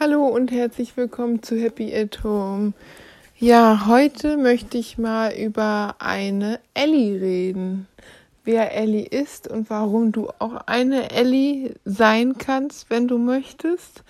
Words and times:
Hallo 0.00 0.28
und 0.28 0.52
herzlich 0.52 0.96
willkommen 0.96 1.42
zu 1.42 1.60
Happy 1.60 1.92
at 1.92 2.22
Home. 2.22 2.72
Ja, 3.36 3.88
heute 3.88 4.36
möchte 4.36 4.78
ich 4.78 4.96
mal 4.96 5.32
über 5.32 5.96
eine 5.98 6.60
Ellie 6.72 7.20
reden. 7.20 7.88
Wer 8.44 8.76
Ellie 8.76 9.04
ist 9.04 9.48
und 9.48 9.70
warum 9.70 10.12
du 10.12 10.28
auch 10.38 10.54
eine 10.66 11.10
Ellie 11.10 11.74
sein 11.84 12.38
kannst, 12.38 12.90
wenn 12.90 13.08
du 13.08 13.18
möchtest, 13.18 14.04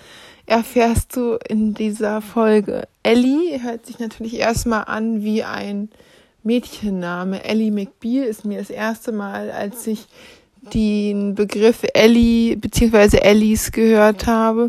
erfährst 0.45 1.17
du 1.17 1.39
in 1.49 1.73
dieser 1.73 2.21
Folge. 2.21 2.87
Ellie 3.03 3.63
hört 3.63 3.87
sich 3.87 3.99
natürlich 3.99 4.35
erstmal 4.35 4.85
an 4.85 5.25
wie 5.25 5.43
ein 5.43 5.89
Mädchenname. 6.43 7.43
Ellie 7.45 7.71
McBeal 7.71 8.27
ist 8.27 8.45
mir 8.45 8.59
das 8.59 8.69
erste 8.69 9.11
Mal, 9.11 9.51
als 9.51 9.87
ich 9.87 10.07
den 10.75 11.35
Begriff 11.35 11.83
Ellie 11.95 12.57
bzw. 12.57 13.21
Ellies 13.21 13.73
gehört 13.73 14.27
habe, 14.27 14.67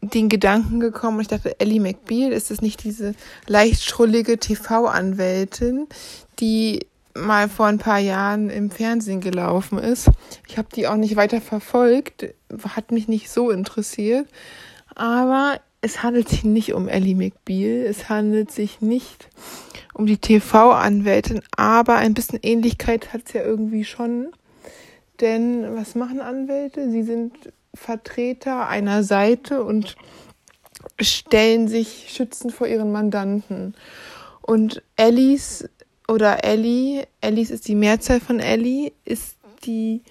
den 0.00 0.28
Gedanken 0.28 0.80
gekommen 0.80 1.16
und 1.16 1.22
ich 1.22 1.28
dachte, 1.28 1.60
Ellie 1.60 1.80
McBeal, 1.80 2.32
ist 2.32 2.50
es 2.50 2.60
nicht 2.60 2.84
diese 2.84 3.14
leicht 3.46 3.84
schrullige 3.84 4.38
TV-Anwältin, 4.38 5.86
die 6.38 6.86
mal 7.14 7.48
vor 7.48 7.66
ein 7.66 7.78
paar 7.78 7.98
Jahren 7.98 8.50
im 8.50 8.70
Fernsehen 8.70 9.20
gelaufen 9.20 9.78
ist. 9.78 10.10
Ich 10.48 10.58
habe 10.58 10.68
die 10.74 10.86
auch 10.86 10.96
nicht 10.96 11.16
weiter 11.16 11.40
verfolgt, 11.40 12.26
hat 12.74 12.92
mich 12.92 13.08
nicht 13.08 13.30
so 13.30 13.50
interessiert, 13.50 14.28
aber 14.94 15.60
es 15.80 16.02
handelt 16.02 16.28
sich 16.28 16.44
nicht 16.44 16.72
um 16.72 16.88
Ellie 16.88 17.14
McBeal, 17.14 17.84
es 17.86 18.08
handelt 18.08 18.50
sich 18.50 18.80
nicht 18.80 19.28
um 19.94 20.06
die 20.06 20.18
TV-Anwältin, 20.18 21.42
aber 21.56 21.96
ein 21.96 22.14
bisschen 22.14 22.38
Ähnlichkeit 22.42 23.12
hat 23.12 23.22
es 23.26 23.32
ja 23.32 23.42
irgendwie 23.42 23.84
schon. 23.84 24.28
Denn 25.20 25.74
was 25.74 25.94
machen 25.94 26.20
Anwälte? 26.20 26.90
Sie 26.90 27.02
sind 27.02 27.32
Vertreter 27.76 28.68
einer 28.68 29.02
Seite 29.04 29.62
und 29.62 29.96
stellen 31.00 31.68
sich 31.68 32.06
schützend 32.08 32.52
vor 32.52 32.66
ihren 32.66 32.92
Mandanten. 32.92 33.74
Und 34.42 34.82
Ellis 34.96 35.68
oder 36.08 36.44
Ellie, 36.44 37.06
Ellis 37.20 37.50
ist 37.50 37.68
die 37.68 37.74
Mehrzahl 37.74 38.20
von 38.20 38.40
Ellie, 38.40 38.92
ist 39.04 39.36
die 39.64 40.02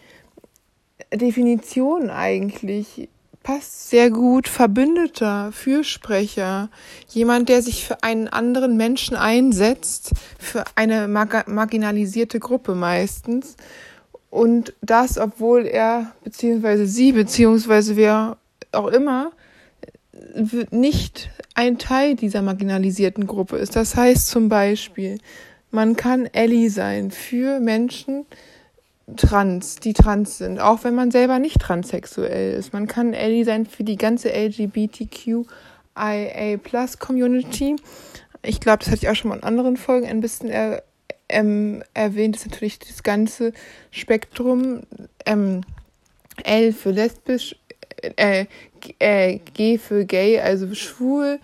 Definition 1.13 2.09
eigentlich. 2.09 3.09
Passt 3.43 3.91
sehr 3.91 4.09
gut 4.09 4.47
Verbündeter, 4.47 5.51
Fürsprecher, 5.51 6.69
jemand, 7.09 7.47
der 7.47 7.61
sich 7.61 7.85
für 7.85 8.01
einen 8.01 8.27
anderen 8.27 8.75
Menschen 8.75 9.15
einsetzt, 9.15 10.13
für 10.39 10.63
eine 10.75 11.07
mar 11.07 11.27
marginalisierte 11.45 12.39
Gruppe 12.39 12.73
meistens 12.73 13.55
und 14.35 14.73
das, 14.81 15.17
obwohl 15.17 15.65
er, 15.65 16.11
beziehungsweise 16.25 16.85
sie, 16.85 17.13
beziehungsweise 17.13 17.95
wer 17.95 18.35
auch 18.73 18.87
immer, 18.87 19.31
nicht 20.71 21.29
ein 21.53 21.77
Teil 21.77 22.15
dieser 22.15 22.41
marginalisierten 22.41 23.27
Gruppe 23.27 23.55
ist. 23.55 23.77
Das 23.77 23.95
heißt 23.95 24.27
zum 24.27 24.49
Beispiel, 24.49 25.19
man 25.71 25.95
kann 25.95 26.25
Ellie 26.25 26.69
sein 26.69 27.11
für 27.11 27.61
Menschen 27.61 28.25
trans, 29.15 29.77
die 29.77 29.93
trans 29.93 30.39
sind, 30.39 30.59
auch 30.59 30.83
wenn 30.83 30.95
man 30.95 31.11
selber 31.11 31.39
nicht 31.39 31.61
transsexuell 31.61 32.55
ist. 32.55 32.73
Man 32.73 32.87
kann 32.87 33.13
Ellie 33.13 33.45
sein 33.45 33.65
für 33.65 33.85
die 33.85 33.95
ganze 33.95 34.33
LGBTQIA 34.33 35.47
Plus 36.61 36.99
Community. 36.99 37.77
Ich 38.43 38.59
glaube, 38.59 38.79
das 38.79 38.87
hatte 38.87 39.03
ich 39.03 39.09
auch 39.09 39.15
schon 39.15 39.29
mal 39.29 39.37
in 39.37 39.43
anderen 39.43 39.77
Folgen 39.77 40.07
ein 40.07 40.19
bisschen 40.19 40.49
er 40.49 40.83
ähm, 41.29 41.83
erwähnt 41.93 42.35
ist 42.35 42.45
natürlich 42.45 42.79
das 42.79 43.03
ganze 43.03 43.53
Spektrum. 43.91 44.81
Ähm, 45.25 45.61
L 46.43 46.73
für 46.73 46.91
lesbisch, 46.91 47.55
äh, 48.17 48.45
äh, 48.99 49.39
G 49.53 49.77
für 49.77 50.05
gay, 50.05 50.39
also 50.39 50.73
schwul, 50.75 51.39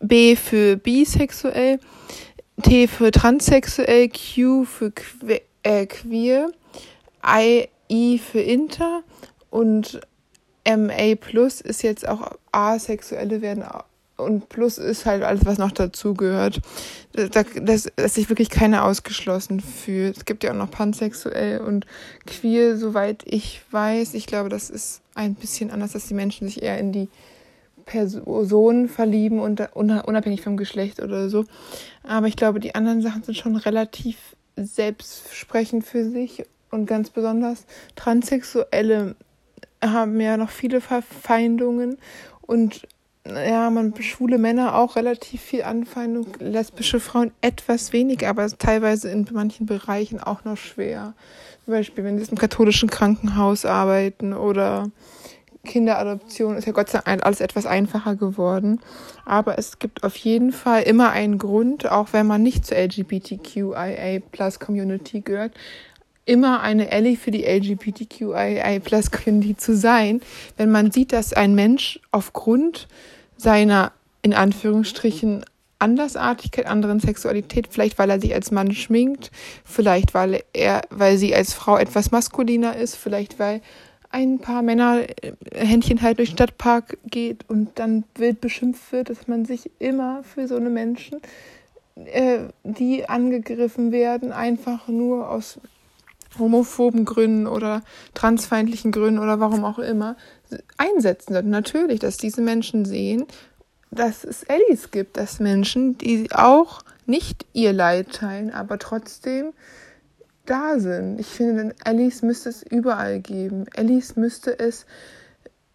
B 0.00 0.36
für 0.36 0.76
bisexuell, 0.76 1.78
T 2.62 2.88
für 2.88 3.10
transsexuell, 3.10 4.08
Q 4.08 4.64
für 4.64 4.90
que 4.90 5.42
äh, 5.62 5.86
queer, 5.86 6.50
I, 7.24 7.68
I 7.90 8.18
für 8.18 8.40
inter 8.40 9.02
und 9.50 10.00
MA 10.66 11.14
plus 11.20 11.60
ist 11.60 11.82
jetzt 11.82 12.08
auch 12.08 12.32
asexuelle 12.52 13.42
werden 13.42 13.64
und 14.16 14.48
plus 14.48 14.78
ist 14.78 15.06
halt 15.06 15.22
alles, 15.22 15.44
was 15.44 15.58
noch 15.58 15.72
dazugehört. 15.72 16.60
Da, 17.12 17.42
dass, 17.60 17.90
dass 17.96 18.14
sich 18.14 18.28
wirklich 18.28 18.50
keiner 18.50 18.84
ausgeschlossen 18.84 19.60
fühlt. 19.60 20.16
Es 20.16 20.24
gibt 20.24 20.44
ja 20.44 20.52
auch 20.52 20.56
noch 20.56 20.70
pansexuell 20.70 21.60
und 21.60 21.86
queer, 22.26 22.76
soweit 22.76 23.22
ich 23.24 23.62
weiß. 23.70 24.14
Ich 24.14 24.26
glaube, 24.26 24.48
das 24.48 24.70
ist 24.70 25.02
ein 25.14 25.34
bisschen 25.34 25.70
anders, 25.70 25.92
dass 25.92 26.06
die 26.06 26.14
Menschen 26.14 26.48
sich 26.48 26.62
eher 26.62 26.78
in 26.78 26.92
die 26.92 27.08
Personen 27.86 28.88
verlieben 28.88 29.38
und 29.38 29.60
unabhängig 29.74 30.42
vom 30.42 30.56
Geschlecht 30.56 31.00
oder 31.00 31.30
so. 31.30 31.44
Aber 32.02 32.26
ich 32.26 32.36
glaube, 32.36 32.60
die 32.60 32.74
anderen 32.74 33.00
Sachen 33.00 33.22
sind 33.22 33.36
schon 33.36 33.56
relativ 33.56 34.16
selbstsprechend 34.56 35.86
für 35.86 36.08
sich 36.10 36.44
und 36.70 36.86
ganz 36.86 37.10
besonders 37.10 37.66
Transsexuelle 37.94 39.14
haben 39.82 40.20
ja 40.20 40.36
noch 40.36 40.50
viele 40.50 40.80
Verfeindungen 40.80 41.98
und 42.42 42.86
ja, 43.34 43.70
man 43.70 43.94
schwule 44.00 44.38
Männer 44.38 44.76
auch 44.76 44.96
relativ 44.96 45.40
viel 45.40 45.62
Anfeindung, 45.62 46.26
lesbische 46.38 47.00
Frauen 47.00 47.32
etwas 47.40 47.92
weniger, 47.92 48.28
aber 48.28 48.48
teilweise 48.48 49.10
in 49.10 49.26
manchen 49.32 49.66
Bereichen 49.66 50.20
auch 50.20 50.44
noch 50.44 50.56
schwer. 50.56 51.14
Zum 51.64 51.72
Beispiel, 51.74 52.04
wenn 52.04 52.18
sie 52.18 52.30
im 52.30 52.38
katholischen 52.38 52.88
Krankenhaus 52.88 53.64
arbeiten 53.64 54.32
oder 54.32 54.90
Kinderadoption 55.66 56.56
ist 56.56 56.66
ja 56.66 56.72
Gott 56.72 56.88
sei 56.88 57.00
Dank 57.04 57.24
alles 57.24 57.40
etwas 57.40 57.66
einfacher 57.66 58.14
geworden. 58.16 58.80
Aber 59.24 59.58
es 59.58 59.78
gibt 59.78 60.04
auf 60.04 60.16
jeden 60.16 60.52
Fall 60.52 60.82
immer 60.84 61.10
einen 61.10 61.38
Grund, 61.38 61.90
auch 61.90 62.12
wenn 62.12 62.26
man 62.26 62.42
nicht 62.42 62.64
zur 62.64 62.78
LGBTQIA 62.78 64.20
Plus 64.30 64.58
Community 64.58 65.20
gehört, 65.20 65.52
immer 66.24 66.60
eine 66.60 66.90
Ellie 66.90 67.16
für 67.16 67.30
die 67.30 67.44
LGBTQIA 67.44 68.78
Plus 68.80 69.10
Community 69.10 69.56
zu 69.56 69.76
sein, 69.76 70.20
wenn 70.56 70.70
man 70.70 70.90
sieht, 70.90 71.12
dass 71.12 71.32
ein 71.32 71.54
Mensch 71.54 72.00
aufgrund 72.10 72.88
seiner 73.36 73.92
in 74.22 74.34
Anführungsstrichen 74.34 75.44
Andersartigkeit, 75.78 76.66
anderen 76.66 77.00
Sexualität, 77.00 77.68
vielleicht 77.70 77.98
weil 77.98 78.10
er 78.10 78.20
sich 78.20 78.34
als 78.34 78.50
Mann 78.50 78.72
schminkt, 78.72 79.30
vielleicht 79.64 80.14
weil 80.14 80.42
er, 80.52 80.82
weil 80.90 81.18
sie 81.18 81.34
als 81.34 81.52
Frau 81.52 81.76
etwas 81.76 82.10
maskuliner 82.10 82.76
ist, 82.76 82.96
vielleicht 82.96 83.38
weil 83.38 83.60
ein 84.10 84.38
paar 84.38 84.62
Männer 84.62 85.02
äh, 85.22 85.32
Händchen 85.54 86.00
halt 86.00 86.18
durch 86.18 86.30
den 86.30 86.36
Stadtpark 86.36 86.96
geht 87.04 87.44
und 87.48 87.78
dann 87.78 88.04
wild 88.14 88.40
beschimpft 88.40 88.92
wird, 88.92 89.10
dass 89.10 89.28
man 89.28 89.44
sich 89.44 89.70
immer 89.78 90.22
für 90.22 90.48
so 90.48 90.56
eine 90.56 90.70
Menschen, 90.70 91.20
äh, 92.06 92.38
die 92.64 93.08
angegriffen 93.08 93.92
werden, 93.92 94.32
einfach 94.32 94.88
nur 94.88 95.28
aus 95.28 95.60
homophoben 96.38 97.04
Gründen 97.04 97.46
oder 97.46 97.82
transfeindlichen 98.14 98.92
Gründen 98.92 99.18
oder 99.18 99.40
warum 99.40 99.64
auch 99.64 99.78
immer 99.78 100.16
einsetzen 100.76 101.34
sollte. 101.34 101.48
Natürlich, 101.48 102.00
dass 102.00 102.16
diese 102.16 102.40
Menschen 102.40 102.84
sehen, 102.84 103.26
dass 103.90 104.24
es 104.24 104.42
Ellis 104.44 104.90
gibt, 104.90 105.16
dass 105.16 105.40
Menschen, 105.40 105.96
die 105.98 106.30
auch 106.32 106.82
nicht 107.06 107.46
ihr 107.52 107.72
Leid 107.72 108.12
teilen, 108.12 108.52
aber 108.52 108.78
trotzdem 108.78 109.52
da 110.44 110.78
sind. 110.78 111.18
Ich 111.18 111.26
finde, 111.26 111.74
Ellis 111.84 112.22
müsste 112.22 112.48
es 112.48 112.62
überall 112.62 113.20
geben. 113.20 113.66
Ellis 113.74 114.16
müsste 114.16 114.58
es 114.58 114.86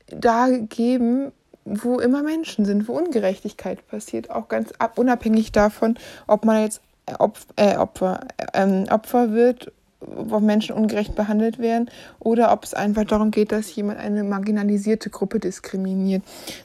da 0.07 0.47
geben, 0.49 1.31
wo 1.65 1.99
immer 1.99 2.23
Menschen 2.23 2.65
sind, 2.65 2.87
wo 2.87 2.93
Ungerechtigkeit 2.93 3.85
passiert, 3.87 4.29
auch 4.29 4.47
ganz 4.47 4.71
ab, 4.79 4.97
unabhängig 4.97 5.51
davon, 5.51 5.97
ob 6.27 6.45
man 6.45 6.63
jetzt 6.63 6.81
Opfer, 7.19 7.45
äh, 7.55 7.77
Opfer, 7.77 8.21
äh, 8.53 8.89
Opfer 8.89 9.31
wird 9.31 9.71
wo 10.01 10.39
Menschen 10.39 10.75
ungerecht 10.75 11.15
behandelt 11.15 11.59
werden 11.59 11.89
oder 12.19 12.51
ob 12.51 12.63
es 12.63 12.73
einfach 12.73 13.05
darum 13.05 13.31
geht, 13.31 13.51
dass 13.51 13.73
jemand 13.75 13.99
eine 13.99 14.23
marginalisierte 14.23 15.09
Gruppe 15.09 15.39
diskriminiert. 15.39 16.23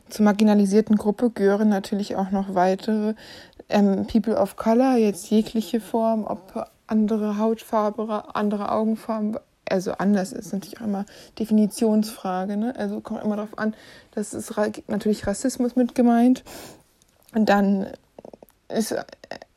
Zur 0.08 0.24
marginalisierten 0.24 0.96
Gruppe 0.96 1.30
gehören 1.30 1.68
natürlich 1.68 2.16
auch 2.16 2.30
noch 2.30 2.54
weitere 2.54 3.14
ähm, 3.68 4.06
People 4.06 4.36
of 4.36 4.56
Color, 4.56 4.96
jetzt 4.96 5.30
jegliche 5.30 5.80
Form, 5.80 6.24
ob 6.24 6.66
andere 6.86 7.38
Hautfarbe, 7.38 8.34
andere 8.34 8.72
Augenfarben, 8.72 9.36
also 9.68 9.92
anders 9.92 10.32
ist 10.32 10.52
natürlich 10.52 10.80
auch 10.80 10.84
immer 10.84 11.04
Definitionsfrage, 11.38 12.56
ne? 12.56 12.74
Also 12.76 13.00
kommt 13.00 13.24
immer 13.24 13.36
darauf 13.36 13.58
an, 13.58 13.74
das 14.14 14.32
ist 14.32 14.54
natürlich 14.86 15.26
Rassismus 15.26 15.74
mit 15.76 15.94
gemeint. 15.94 16.44
Und 17.34 17.48
dann 17.48 17.88
ist 18.68 18.94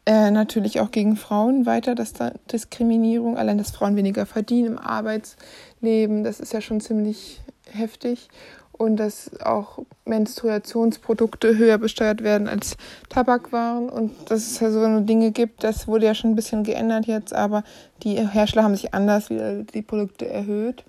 äh, 0.10 0.32
natürlich 0.32 0.80
auch 0.80 0.90
gegen 0.90 1.16
Frauen 1.16 1.68
weiter, 1.68 1.94
dass 1.94 2.14
da 2.14 2.32
Diskriminierung, 2.52 3.38
allein 3.38 3.60
dass 3.60 3.70
Frauen 3.70 3.96
weniger 3.96 4.26
verdienen 4.26 4.70
im 4.70 4.80
Arbeitsleben, 4.80 6.24
das 6.24 6.40
ist 6.40 6.52
ja 6.52 6.62
schon 6.62 6.82
ziemlich 6.82 7.42
heftig. 7.72 8.28
Und 8.72 8.98
dass 8.98 9.40
auch 9.42 9.78
Menstruationsprodukte 10.06 11.56
höher 11.58 11.78
besteuert 11.78 12.24
werden 12.24 12.48
als 12.48 12.76
Tabakwaren 13.10 13.88
und 13.90 14.12
dass 14.32 14.50
es 14.50 14.60
ja 14.62 14.72
so 14.72 15.00
Dinge 15.02 15.30
gibt, 15.30 15.64
das 15.64 15.88
wurde 15.88 16.08
ja 16.08 16.16
schon 16.16 16.32
ein 16.32 16.36
bisschen 16.36 16.64
geändert 16.64 17.06
jetzt, 17.06 17.32
aber 17.32 17.64
die 18.02 18.16
Hersteller 18.16 18.64
haben 18.64 18.76
sich 18.76 18.94
anders 18.96 19.30
wieder 19.30 19.64
die 19.64 19.84
Produkte 19.84 20.28
erhöht. 20.28 20.86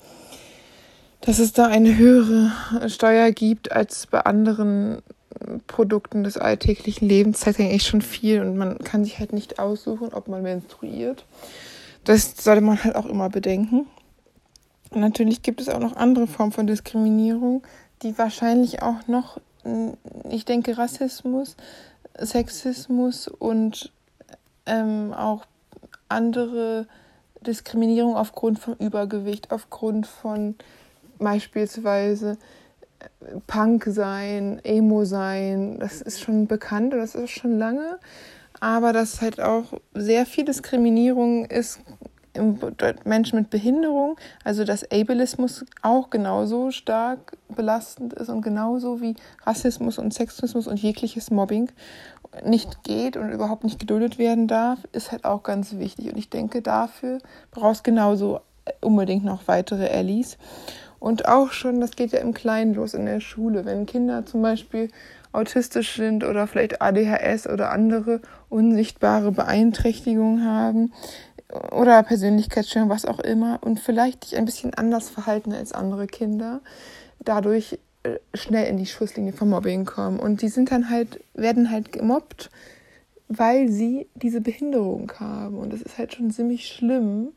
dass 1.20 1.38
es 1.38 1.52
da 1.52 1.66
eine 1.66 1.98
höhere 1.98 2.88
Steuer 2.88 3.32
gibt 3.32 3.70
als 3.70 4.06
bei 4.06 4.20
anderen 4.20 5.02
Produkten 5.66 6.24
des 6.24 6.36
alltäglichen 6.36 7.08
Lebens, 7.08 7.40
zeigt 7.40 7.60
eigentlich 7.60 7.86
schon 7.86 8.02
viel 8.02 8.40
und 8.40 8.56
man 8.56 8.78
kann 8.78 9.04
sich 9.04 9.18
halt 9.18 9.32
nicht 9.32 9.58
aussuchen, 9.58 10.12
ob 10.12 10.28
man 10.28 10.42
menstruiert. 10.42 11.24
Das 12.04 12.34
sollte 12.36 12.60
man 12.60 12.82
halt 12.82 12.96
auch 12.96 13.06
immer 13.06 13.28
bedenken. 13.28 13.86
Natürlich 14.92 15.42
gibt 15.42 15.60
es 15.60 15.68
auch 15.68 15.78
noch 15.78 15.96
andere 15.96 16.26
Formen 16.26 16.52
von 16.52 16.66
Diskriminierung, 16.66 17.62
die 18.02 18.16
wahrscheinlich 18.18 18.82
auch 18.82 19.06
noch, 19.06 19.38
ich 20.28 20.44
denke, 20.44 20.76
Rassismus, 20.78 21.56
Sexismus 22.18 23.28
und 23.28 23.92
ähm, 24.66 25.12
auch 25.14 25.46
andere 26.08 26.86
Diskriminierung 27.40 28.16
aufgrund 28.16 28.58
von 28.58 28.76
Übergewicht, 28.76 29.52
aufgrund 29.52 30.06
von 30.06 30.56
beispielsweise 31.18 32.36
Punk 33.46 33.84
sein, 33.86 34.60
Emo 34.64 35.04
sein, 35.04 35.78
das 35.78 36.00
ist 36.00 36.20
schon 36.20 36.46
bekannt 36.46 36.92
und 36.94 37.00
das 37.00 37.14
ist 37.14 37.30
schon 37.30 37.58
lange. 37.58 37.98
Aber 38.60 38.92
dass 38.92 39.20
halt 39.20 39.40
auch 39.40 39.72
sehr 39.94 40.26
viel 40.26 40.44
Diskriminierung 40.44 41.46
ist 41.46 41.80
Menschen 43.04 43.40
mit 43.40 43.50
Behinderung, 43.50 44.16
also 44.44 44.64
dass 44.64 44.88
Ableismus 44.90 45.64
auch 45.82 46.10
genauso 46.10 46.70
stark 46.70 47.36
belastend 47.48 48.12
ist 48.12 48.28
und 48.28 48.42
genauso 48.42 49.00
wie 49.00 49.16
Rassismus 49.44 49.98
und 49.98 50.14
Sexismus 50.14 50.68
und 50.68 50.80
jegliches 50.80 51.30
Mobbing 51.30 51.70
nicht 52.44 52.84
geht 52.84 53.16
und 53.16 53.32
überhaupt 53.32 53.64
nicht 53.64 53.80
geduldet 53.80 54.18
werden 54.18 54.46
darf, 54.46 54.78
ist 54.92 55.10
halt 55.10 55.24
auch 55.24 55.42
ganz 55.42 55.78
wichtig. 55.78 56.12
Und 56.12 56.18
ich 56.18 56.30
denke, 56.30 56.62
dafür 56.62 57.18
brauchst 57.50 57.82
genauso 57.82 58.40
unbedingt 58.80 59.24
noch 59.24 59.48
weitere 59.48 59.88
Allies. 59.88 60.38
Und 61.00 61.26
auch 61.26 61.50
schon, 61.50 61.80
das 61.80 61.92
geht 61.92 62.12
ja 62.12 62.20
im 62.20 62.34
Kleinen 62.34 62.74
los 62.74 62.94
in 62.94 63.06
der 63.06 63.20
Schule, 63.20 63.64
wenn 63.64 63.86
Kinder 63.86 64.26
zum 64.26 64.42
Beispiel 64.42 64.90
autistisch 65.32 65.96
sind 65.96 66.24
oder 66.24 66.46
vielleicht 66.46 66.82
ADHS 66.82 67.48
oder 67.48 67.70
andere 67.70 68.20
unsichtbare 68.48 69.32
Beeinträchtigungen 69.32 70.44
haben 70.44 70.92
oder 71.72 72.02
Persönlichkeitsstörung, 72.02 72.90
was 72.90 73.06
auch 73.06 73.18
immer, 73.18 73.58
und 73.62 73.80
vielleicht 73.80 74.24
dich 74.24 74.36
ein 74.36 74.44
bisschen 74.44 74.74
anders 74.74 75.08
verhalten 75.08 75.52
als 75.52 75.72
andere 75.72 76.06
Kinder, 76.06 76.60
dadurch 77.24 77.78
äh, 78.02 78.18
schnell 78.34 78.66
in 78.66 78.76
die 78.76 78.86
Schusslinie 78.86 79.32
vom 79.32 79.50
Mobbing 79.50 79.84
kommen. 79.84 80.20
Und 80.20 80.42
die 80.42 80.48
sind 80.48 80.70
dann 80.70 80.90
halt, 80.90 81.20
werden 81.34 81.70
halt 81.70 81.92
gemobbt, 81.92 82.50
weil 83.28 83.68
sie 83.68 84.06
diese 84.14 84.40
Behinderung 84.40 85.12
haben. 85.18 85.58
Und 85.58 85.72
das 85.72 85.82
ist 85.82 85.98
halt 85.98 86.14
schon 86.14 86.30
ziemlich 86.30 86.66
schlimm, 86.66 87.28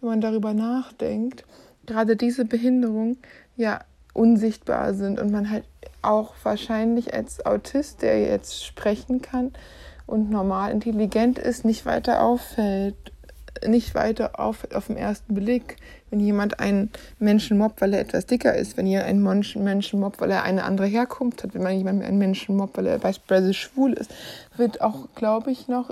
wenn 0.00 0.10
man 0.10 0.20
darüber 0.20 0.54
nachdenkt. 0.54 1.44
Gerade 1.86 2.16
diese 2.16 2.44
Behinderung 2.44 3.16
ja 3.56 3.80
unsichtbar 4.12 4.94
sind 4.94 5.20
und 5.20 5.30
man 5.30 5.50
halt 5.50 5.64
auch 6.02 6.34
wahrscheinlich 6.42 7.14
als 7.14 7.44
Autist, 7.44 8.02
der 8.02 8.20
jetzt 8.20 8.64
sprechen 8.64 9.22
kann 9.22 9.52
und 10.06 10.30
normal 10.30 10.72
intelligent 10.72 11.38
ist, 11.38 11.64
nicht 11.64 11.86
weiter 11.86 12.22
auffällt 12.22 12.96
nicht 13.66 13.94
weiter 13.94 14.38
auf, 14.38 14.66
auf 14.74 14.86
den 14.86 14.96
ersten 14.96 15.34
Blick. 15.34 15.76
Wenn 16.10 16.20
jemand 16.20 16.58
einen 16.60 16.90
Menschen 17.18 17.58
mobbt, 17.58 17.80
weil 17.80 17.94
er 17.94 18.00
etwas 18.00 18.26
dicker 18.26 18.54
ist, 18.54 18.76
wenn 18.76 18.86
jemand 18.86 19.06
einen 19.06 19.64
Menschen, 19.64 20.00
mobbt, 20.00 20.20
weil 20.20 20.30
er 20.30 20.42
eine 20.42 20.64
andere 20.64 20.86
Herkunft 20.86 21.42
hat, 21.44 21.54
wenn 21.54 21.62
man 21.62 21.76
jemand 21.76 22.02
einen 22.02 22.18
Menschen 22.18 22.56
mobbt, 22.56 22.76
weil 22.76 22.86
er 22.86 22.98
beispielsweise 22.98 23.54
schwul 23.54 23.92
ist, 23.92 24.10
wird 24.56 24.80
auch, 24.80 25.08
glaube 25.14 25.50
ich, 25.50 25.68
noch 25.68 25.90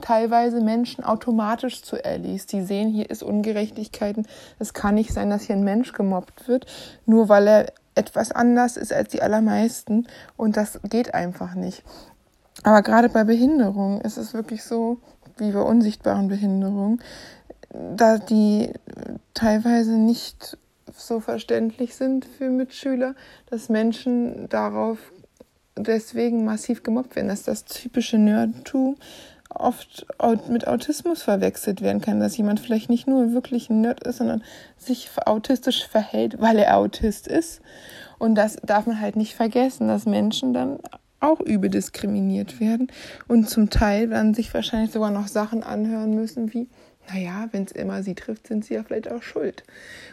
teilweise 0.00 0.60
Menschen 0.60 1.04
automatisch 1.04 1.82
zu 1.82 2.02
Allies. 2.04 2.46
Die 2.46 2.62
sehen, 2.62 2.90
hier 2.90 3.10
ist 3.10 3.22
Ungerechtigkeiten. 3.22 4.26
Es 4.58 4.74
kann 4.74 4.94
nicht 4.94 5.12
sein, 5.12 5.30
dass 5.30 5.42
hier 5.42 5.56
ein 5.56 5.64
Mensch 5.64 5.92
gemobbt 5.92 6.48
wird, 6.48 6.66
nur 7.06 7.28
weil 7.28 7.46
er 7.46 7.72
etwas 7.94 8.32
anders 8.32 8.76
ist 8.76 8.92
als 8.92 9.10
die 9.10 9.22
allermeisten. 9.22 10.06
Und 10.36 10.56
das 10.56 10.80
geht 10.88 11.14
einfach 11.14 11.54
nicht. 11.54 11.82
Aber 12.62 12.82
gerade 12.82 13.08
bei 13.08 13.24
Behinderung 13.24 14.00
ist 14.00 14.16
es 14.16 14.34
wirklich 14.34 14.64
so, 14.64 14.98
wie 15.36 15.52
bei 15.52 15.60
unsichtbaren 15.60 16.28
Behinderungen, 16.28 17.00
da 17.96 18.18
die 18.18 18.72
teilweise 19.34 19.92
nicht 19.92 20.58
so 20.94 21.20
verständlich 21.20 21.94
sind 21.94 22.24
für 22.24 22.50
Mitschüler, 22.50 23.14
dass 23.46 23.68
Menschen 23.68 24.48
darauf 24.48 24.98
deswegen 25.76 26.44
massiv 26.44 26.82
gemobbt 26.82 27.16
werden, 27.16 27.28
dass 27.28 27.44
das 27.44 27.64
typische 27.64 28.18
Nerdtum 28.18 28.96
oft 29.54 30.06
mit 30.48 30.66
Autismus 30.66 31.22
verwechselt 31.22 31.82
werden 31.82 32.00
kann, 32.00 32.20
dass 32.20 32.36
jemand 32.36 32.60
vielleicht 32.60 32.88
nicht 32.88 33.06
nur 33.06 33.32
wirklich 33.32 33.68
ein 33.70 33.80
Nerd 33.80 34.04
ist, 34.06 34.18
sondern 34.18 34.42
sich 34.76 35.10
autistisch 35.26 35.86
verhält, 35.86 36.40
weil 36.40 36.58
er 36.58 36.76
Autist 36.76 37.26
ist. 37.26 37.60
Und 38.18 38.34
das 38.34 38.56
darf 38.62 38.86
man 38.86 39.00
halt 39.00 39.16
nicht 39.16 39.34
vergessen, 39.34 39.88
dass 39.88 40.06
Menschen 40.06 40.52
dann 40.52 40.78
auch 41.20 41.40
übel 41.40 41.68
diskriminiert 41.68 42.60
werden 42.60 42.88
und 43.28 43.48
zum 43.48 43.68
Teil 43.68 44.08
werden 44.08 44.32
sich 44.32 44.52
wahrscheinlich 44.54 44.90
sogar 44.90 45.10
noch 45.10 45.28
Sachen 45.28 45.62
anhören 45.62 46.14
müssen 46.14 46.54
wie, 46.54 46.66
naja, 47.12 47.48
wenn 47.52 47.64
es 47.64 47.72
immer 47.72 48.02
sie 48.02 48.14
trifft, 48.14 48.46
sind 48.46 48.64
sie 48.64 48.74
ja 48.74 48.82
vielleicht 48.82 49.10
auch 49.10 49.22
schuld. 49.22 49.64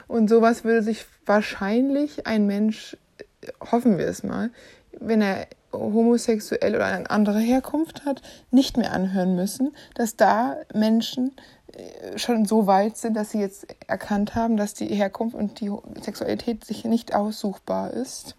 Und 0.08 0.30
sowas 0.30 0.64
würde 0.64 0.84
sich 0.84 1.06
wahrscheinlich 1.26 2.28
ein 2.28 2.46
Mensch, 2.46 2.98
hoffen 3.72 3.98
wir 3.98 4.08
es 4.08 4.24
mal, 4.24 4.50
wenn 5.00 5.22
er 5.22 5.48
homosexuell 5.80 6.76
oder 6.76 6.86
eine 6.86 7.10
andere 7.10 7.40
Herkunft 7.40 8.06
hat, 8.06 8.22
nicht 8.52 8.78
mehr 8.78 8.94
anhören 8.94 9.36
müssen, 9.36 9.76
dass 9.96 10.16
da 10.16 10.58
Menschen 10.74 11.36
äh, 11.74 12.18
schon 12.18 12.46
so 12.46 12.68
weit 12.68 12.98
sind, 12.98 13.16
dass 13.16 13.32
sie 13.32 13.40
jetzt 13.40 13.68
erkannt 13.88 14.36
haben, 14.36 14.58
dass 14.58 14.74
die 14.74 14.88
Herkunft 14.88 15.36
und 15.36 15.60
die 15.60 15.72
Sexualität 16.02 16.66
sich 16.66 16.86
nicht 16.86 17.14
aussuchbar 17.14 17.92
ist. 17.92 18.36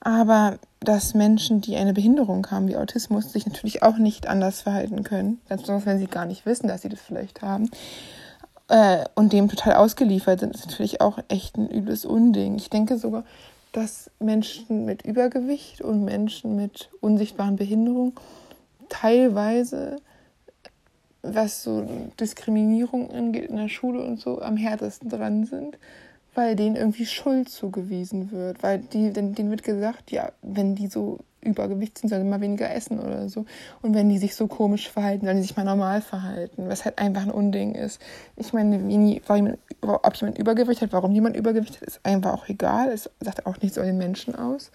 Aber 0.00 0.58
dass 0.80 1.14
Menschen, 1.14 1.60
die 1.60 1.76
eine 1.76 1.92
Behinderung 1.92 2.46
haben, 2.50 2.68
wie 2.68 2.76
Autismus, 2.76 3.32
sich 3.32 3.46
natürlich 3.46 3.82
auch 3.82 3.96
nicht 3.96 4.28
anders 4.28 4.60
verhalten 4.60 5.02
können, 5.02 5.40
ganz 5.48 5.62
besonders 5.62 5.86
wenn 5.86 5.98
sie 5.98 6.06
gar 6.06 6.26
nicht 6.26 6.46
wissen, 6.46 6.68
dass 6.68 6.82
sie 6.82 6.88
das 6.88 7.00
vielleicht 7.00 7.42
haben, 7.42 7.70
äh, 8.68 9.04
und 9.14 9.32
dem 9.32 9.48
total 9.48 9.74
ausgeliefert 9.74 10.40
sind, 10.40 10.54
ist 10.54 10.66
natürlich 10.66 11.00
auch 11.00 11.18
echt 11.28 11.56
ein 11.56 11.68
übles 11.68 12.04
Unding. 12.04 12.56
Ich 12.56 12.70
denke 12.70 12.98
sogar, 12.98 13.24
dass 13.76 14.10
Menschen 14.18 14.84
mit 14.84 15.02
Übergewicht 15.04 15.82
und 15.82 16.04
Menschen 16.04 16.56
mit 16.56 16.90
unsichtbaren 17.00 17.56
Behinderungen 17.56 18.14
teilweise, 18.88 19.96
was 21.22 21.62
so 21.62 21.86
Diskriminierung 22.18 23.10
angeht 23.10 23.50
in 23.50 23.56
der 23.56 23.68
Schule 23.68 24.02
und 24.02 24.18
so, 24.18 24.40
am 24.40 24.56
härtesten 24.56 25.10
dran 25.10 25.44
sind 25.44 25.76
weil 26.36 26.54
denen 26.54 26.76
irgendwie 26.76 27.06
Schuld 27.06 27.48
zugewiesen 27.48 28.30
wird. 28.30 28.62
Weil 28.62 28.78
die, 28.78 29.12
denen 29.12 29.50
wird 29.50 29.62
gesagt, 29.62 30.12
ja, 30.12 30.30
wenn 30.42 30.74
die 30.74 30.86
so 30.86 31.18
Übergewicht 31.40 31.98
sind, 31.98 32.10
sollen 32.10 32.22
sie 32.22 32.28
mal 32.28 32.40
weniger 32.40 32.70
essen 32.70 33.00
oder 33.00 33.28
so. 33.28 33.46
Und 33.82 33.94
wenn 33.94 34.08
die 34.08 34.18
sich 34.18 34.34
so 34.34 34.46
komisch 34.46 34.90
verhalten, 34.90 35.24
sollen 35.24 35.38
die 35.38 35.42
sich 35.42 35.56
mal 35.56 35.64
normal 35.64 36.02
verhalten, 36.02 36.68
was 36.68 36.84
halt 36.84 36.98
einfach 36.98 37.22
ein 37.22 37.30
Unding 37.30 37.74
ist. 37.74 38.00
Ich 38.36 38.52
meine, 38.52 38.86
wie, 38.86 39.22
ob 39.80 40.14
jemand 40.16 40.38
Übergewicht 40.38 40.80
hat, 40.80 40.92
warum 40.92 41.12
jemand 41.12 41.36
Übergewicht 41.36 41.80
hat, 41.80 41.82
ist 41.82 42.00
einfach 42.02 42.32
auch 42.32 42.48
egal. 42.48 42.88
Es 42.88 43.10
sagt 43.20 43.46
auch 43.46 43.60
nichts 43.60 43.76
über 43.76 43.86
den 43.86 43.98
Menschen 43.98 44.34
aus. 44.34 44.70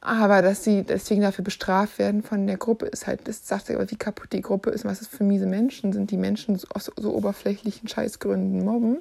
Aber 0.00 0.42
dass 0.42 0.62
sie 0.62 0.84
deswegen 0.84 1.22
dafür 1.22 1.44
bestraft 1.44 1.98
werden 1.98 2.22
von 2.22 2.46
der 2.46 2.56
Gruppe, 2.56 2.86
ist 2.86 3.06
halt, 3.06 3.26
das 3.26 3.46
sagt 3.46 3.68
ja, 3.68 3.90
wie 3.90 3.96
kaputt 3.96 4.32
die 4.32 4.42
Gruppe 4.42 4.70
ist, 4.70 4.84
was 4.84 5.00
es 5.00 5.08
für 5.08 5.24
miese 5.24 5.46
Menschen 5.46 5.92
sind, 5.92 6.10
die 6.10 6.16
Menschen 6.16 6.60
aus 6.72 6.92
so 6.96 7.14
oberflächlichen 7.14 7.88
Scheißgründen 7.88 8.64
mobben 8.64 8.98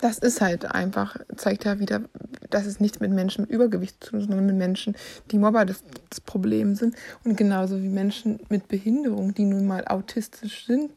das 0.00 0.18
ist 0.18 0.40
halt 0.40 0.64
einfach, 0.66 1.16
zeigt 1.36 1.64
ja 1.64 1.78
wieder, 1.78 2.02
dass 2.50 2.66
es 2.66 2.80
nichts 2.80 3.00
mit 3.00 3.10
Menschen 3.10 3.42
mit 3.42 3.50
Übergewicht 3.50 4.02
zu 4.02 4.10
tun, 4.10 4.20
sondern 4.20 4.46
mit 4.46 4.56
Menschen, 4.56 4.96
die 5.30 5.38
Mobber 5.38 5.64
das, 5.64 5.82
das 6.10 6.20
Problem 6.20 6.74
sind. 6.74 6.94
Und 7.24 7.36
genauso 7.36 7.82
wie 7.82 7.88
Menschen 7.88 8.40
mit 8.48 8.68
Behinderung, 8.68 9.34
die 9.34 9.44
nun 9.44 9.66
mal 9.66 9.86
autistisch 9.86 10.66
sind, 10.66 10.90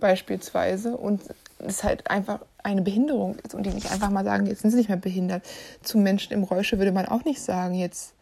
beispielsweise, 0.00 0.96
und 0.96 1.22
es 1.58 1.84
halt 1.84 2.10
einfach 2.10 2.40
eine 2.62 2.82
Behinderung 2.82 3.36
ist 3.44 3.54
und 3.54 3.64
die 3.64 3.70
nicht 3.70 3.90
einfach 3.90 4.10
mal 4.10 4.24
sagen, 4.24 4.46
jetzt 4.46 4.62
sind 4.62 4.70
sie 4.70 4.78
nicht 4.78 4.88
mehr 4.88 4.98
behindert. 4.98 5.44
Zu 5.82 5.98
Menschen 5.98 6.32
im 6.32 6.44
Räusche 6.44 6.78
würde 6.78 6.92
man 6.92 7.06
auch 7.06 7.24
nicht 7.24 7.40
sagen, 7.40 7.74
jetzt 7.74 8.13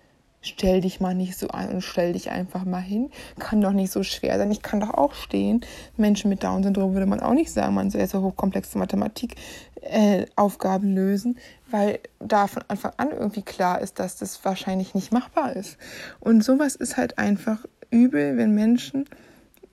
stell 0.42 0.80
dich 0.80 1.00
mal 1.00 1.14
nicht 1.14 1.38
so 1.38 1.49
an 1.49 1.70
und 1.70 1.82
stell 1.82 2.12
dich 2.12 2.30
einfach 2.30 2.64
mal 2.64 2.82
hin. 2.82 3.11
Kann 3.38 3.61
doch 3.61 3.72
nicht 3.72 3.92
so 3.92 4.02
schwer 4.02 4.38
sein. 4.38 4.50
Ich 4.50 4.62
kann 4.62 4.80
doch 4.80 4.90
auch 4.90 5.14
stehen. 5.14 5.61
Menschen 5.96 6.28
mit 6.28 6.42
Down-Syndrom 6.42 6.92
würde 6.92 7.06
man 7.06 7.20
auch 7.20 7.34
nicht 7.34 7.52
sagen, 7.52 7.75
man 7.75 7.90
soll 7.90 8.06
so 8.06 8.20
hochkomplexe 8.20 8.76
Mathematik-Aufgaben 8.76 10.90
äh, 10.90 10.94
lösen, 10.94 11.38
weil 11.70 12.00
da 12.18 12.49
von 12.49 12.64
Anfang 12.68 12.92
an 12.96 13.12
irgendwie 13.12 13.42
klar 13.42 13.80
ist, 13.80 13.99
dass 13.99 14.18
das 14.18 14.44
wahrscheinlich 14.44 14.94
nicht 14.94 15.12
machbar 15.12 15.56
ist. 15.56 15.78
Und 16.20 16.44
sowas 16.44 16.75
ist 16.75 16.96
halt 16.96 17.18
einfach 17.18 17.64
übel, 17.90 18.37
wenn 18.37 18.54
Menschen 18.54 19.06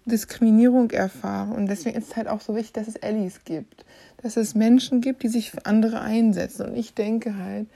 Diskriminierung 0.06 0.92
erfahren. 0.92 1.52
Und 1.52 1.68
deswegen 1.68 1.98
ist 1.98 2.10
es 2.10 2.16
halt 2.16 2.28
auch 2.28 2.42
so 2.42 2.56
wichtig, 2.56 2.74
dass 2.74 2.88
es 2.88 3.02
Allies 3.02 3.44
gibt. 3.46 3.86
Dass 4.22 4.38
es 4.38 4.56
Menschen 4.56 5.02
gibt, 5.02 5.24
die 5.24 5.30
sich 5.30 5.52
für 5.52 5.66
andere 5.66 6.02
einsetzen. 6.02 6.70
Und 6.70 6.76
ich 6.76 6.94
denke 6.94 7.38
halt, 7.38 7.68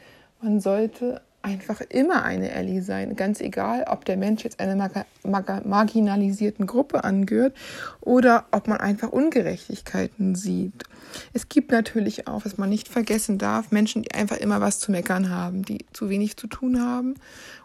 man 0.42 0.60
sollte 0.60 1.22
einfach 1.44 1.82
immer 1.82 2.24
eine 2.24 2.52
Ellie 2.52 2.82
sein. 2.82 3.16
Ganz 3.16 3.42
egal, 3.42 3.86
ob 3.90 4.06
der 4.06 4.18
Mensch 4.18 4.44
jetzt 4.44 4.60
einer 4.60 4.76
mar 4.76 5.06
mar 5.24 5.62
marginalisierten 5.66 6.66
Gruppe 6.66 7.04
angehört 7.04 7.54
oder 8.00 8.46
ob 8.52 8.68
man 8.68 8.80
einfach 8.80 9.10
Ungerechtigkeiten 9.10 10.36
sieht. 10.36 10.86
Es 11.34 11.50
gibt 11.50 11.72
natürlich 11.72 12.28
auch, 12.28 12.46
was 12.46 12.58
man 12.58 12.70
nicht 12.70 12.88
vergessen 12.88 13.38
darf, 13.38 13.72
Menschen, 13.72 14.04
die 14.04 14.14
einfach 14.14 14.38
immer 14.38 14.62
was 14.62 14.80
zu 14.80 14.92
meckern 14.92 15.30
haben, 15.30 15.64
die 15.64 15.86
zu 15.92 16.10
wenig 16.10 16.38
zu 16.38 16.48
tun 16.48 16.82
haben 16.82 17.16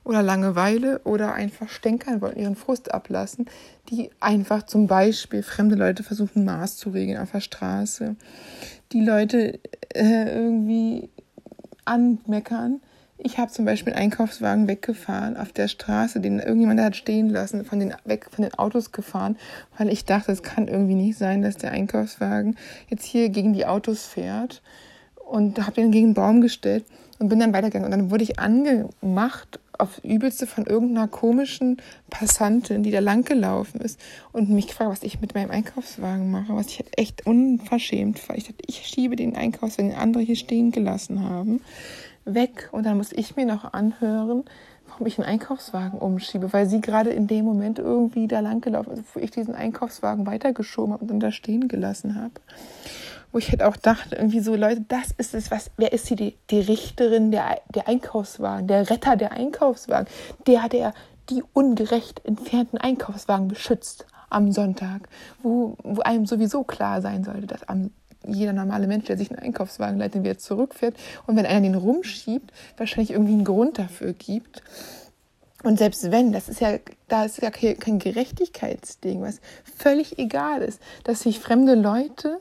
oder 0.04 0.22
Langeweile 0.22 1.00
oder 1.04 1.34
einfach 1.34 1.68
stänkern 1.68 2.20
wollen, 2.20 2.36
ihren 2.36 2.56
Frust 2.56 2.92
ablassen, 2.92 3.46
die 3.90 4.10
einfach 4.18 4.64
zum 4.64 4.88
Beispiel 4.88 5.44
fremde 5.44 5.76
Leute 5.76 6.02
versuchen, 6.02 6.44
Maß 6.44 6.76
zu 6.76 6.90
regeln 6.90 7.18
auf 7.18 7.30
der 7.30 7.40
Straße, 7.40 8.16
die 8.92 9.04
Leute 9.04 9.60
äh, 9.94 10.34
irgendwie 10.34 11.10
anmeckern. 11.84 12.80
Ich 13.20 13.38
habe 13.38 13.50
zum 13.50 13.64
Beispiel 13.64 13.92
einen 13.92 14.02
Einkaufswagen 14.02 14.68
weggefahren 14.68 15.36
auf 15.36 15.52
der 15.52 15.66
Straße, 15.66 16.20
den 16.20 16.38
irgendjemand 16.38 16.80
hat 16.80 16.94
stehen 16.94 17.28
lassen, 17.28 17.64
von 17.64 17.80
den, 17.80 17.92
weg 18.04 18.28
von 18.30 18.44
den 18.44 18.54
Autos 18.54 18.92
gefahren, 18.92 19.36
weil 19.76 19.88
ich 19.88 20.04
dachte, 20.04 20.30
es 20.30 20.44
kann 20.44 20.68
irgendwie 20.68 20.94
nicht 20.94 21.18
sein, 21.18 21.42
dass 21.42 21.56
der 21.56 21.72
Einkaufswagen 21.72 22.56
jetzt 22.88 23.04
hier 23.04 23.28
gegen 23.28 23.52
die 23.52 23.66
Autos 23.66 24.06
fährt. 24.06 24.62
Und 25.28 25.60
habe 25.60 25.72
den 25.72 25.90
gegen 25.90 26.08
den 26.08 26.14
Baum 26.14 26.40
gestellt 26.40 26.86
und 27.18 27.28
bin 27.28 27.38
dann 27.38 27.52
weitergegangen. 27.52 27.84
Und 27.84 27.90
dann 27.90 28.10
wurde 28.10 28.24
ich 28.24 28.38
angemacht 28.38 29.60
auf 29.76 30.02
übelste 30.02 30.46
von 30.46 30.64
irgendeiner 30.64 31.06
komischen 31.06 31.76
Passantin, 32.10 32.82
die 32.82 32.90
da 32.90 33.00
lang 33.00 33.24
gelaufen 33.24 33.80
ist 33.80 34.00
und 34.32 34.50
mich 34.50 34.68
gefragt, 34.68 34.90
was 34.90 35.02
ich 35.02 35.20
mit 35.20 35.34
meinem 35.34 35.50
Einkaufswagen 35.50 36.30
mache, 36.30 36.54
was 36.54 36.68
ich 36.68 36.84
echt 36.96 37.26
unverschämt 37.26 38.28
war. 38.28 38.36
Ich 38.36 38.44
dachte, 38.44 38.62
ich 38.66 38.86
schiebe 38.86 39.16
den 39.16 39.36
Einkaufswagen, 39.36 39.90
den 39.90 39.98
andere 39.98 40.22
hier 40.22 40.36
stehen 40.36 40.72
gelassen 40.72 41.22
haben, 41.22 41.60
weg. 42.34 42.68
Und 42.72 42.86
dann 42.86 42.96
muss 42.96 43.12
ich 43.12 43.36
mir 43.36 43.46
noch 43.46 43.72
anhören, 43.72 44.44
warum 44.86 45.06
ich 45.06 45.18
einen 45.18 45.28
Einkaufswagen 45.28 45.98
umschiebe, 45.98 46.52
weil 46.52 46.66
sie 46.66 46.80
gerade 46.80 47.10
in 47.10 47.26
dem 47.26 47.44
Moment 47.44 47.78
irgendwie 47.78 48.26
da 48.26 48.40
lang 48.40 48.60
gelaufen 48.60 48.92
ist, 48.92 49.04
wo 49.14 49.20
ich 49.20 49.30
diesen 49.30 49.54
Einkaufswagen 49.54 50.26
weitergeschoben 50.26 50.92
habe 50.92 51.02
und 51.02 51.10
dann 51.10 51.20
da 51.20 51.30
stehen 51.30 51.68
gelassen 51.68 52.14
habe 52.14 52.34
wo 53.32 53.38
ich 53.38 53.50
halt 53.50 53.62
auch 53.62 53.76
dachte, 53.76 54.16
irgendwie 54.16 54.40
so, 54.40 54.54
Leute, 54.54 54.84
das 54.88 55.10
ist 55.18 55.34
es, 55.34 55.50
was, 55.50 55.70
wer 55.76 55.92
ist 55.92 56.08
hier 56.08 56.16
die, 56.16 56.36
die 56.50 56.60
Richterin 56.60 57.30
der, 57.30 57.60
der 57.74 57.88
Einkaufswagen, 57.88 58.66
der 58.66 58.88
Retter 58.88 59.16
der 59.16 59.32
Einkaufswagen, 59.32 60.08
der, 60.46 60.68
der 60.68 60.94
die 61.28 61.42
ungerecht 61.52 62.24
entfernten 62.24 62.78
Einkaufswagen 62.78 63.48
beschützt 63.48 64.06
am 64.30 64.52
Sonntag, 64.52 65.08
wo, 65.42 65.76
wo 65.82 66.00
einem 66.02 66.26
sowieso 66.26 66.64
klar 66.64 67.02
sein 67.02 67.24
sollte, 67.24 67.46
dass 67.46 67.68
am 67.68 67.90
jeder 68.32 68.52
normale 68.52 68.86
Mensch, 68.86 69.06
der 69.06 69.16
sich 69.16 69.30
einen 69.30 69.40
Einkaufswagen 69.40 69.98
leitet, 69.98 70.22
wieder 70.22 70.38
zurückfährt 70.38 70.94
und 71.26 71.36
wenn 71.36 71.46
einer 71.46 71.62
den 71.62 71.74
rumschiebt, 71.74 72.52
wahrscheinlich 72.76 73.10
irgendwie 73.10 73.34
einen 73.34 73.44
Grund 73.44 73.78
dafür 73.78 74.12
gibt. 74.12 74.62
Und 75.64 75.78
selbst 75.78 76.10
wenn, 76.12 76.32
das 76.32 76.48
ist 76.48 76.60
ja, 76.60 76.78
da 77.08 77.24
ist 77.24 77.42
ja 77.42 77.50
kein 77.50 77.98
Gerechtigkeitsding, 77.98 79.22
was 79.22 79.40
völlig 79.76 80.18
egal 80.18 80.62
ist, 80.62 80.80
dass 81.04 81.22
sich 81.22 81.40
fremde 81.40 81.74
Leute 81.74 82.40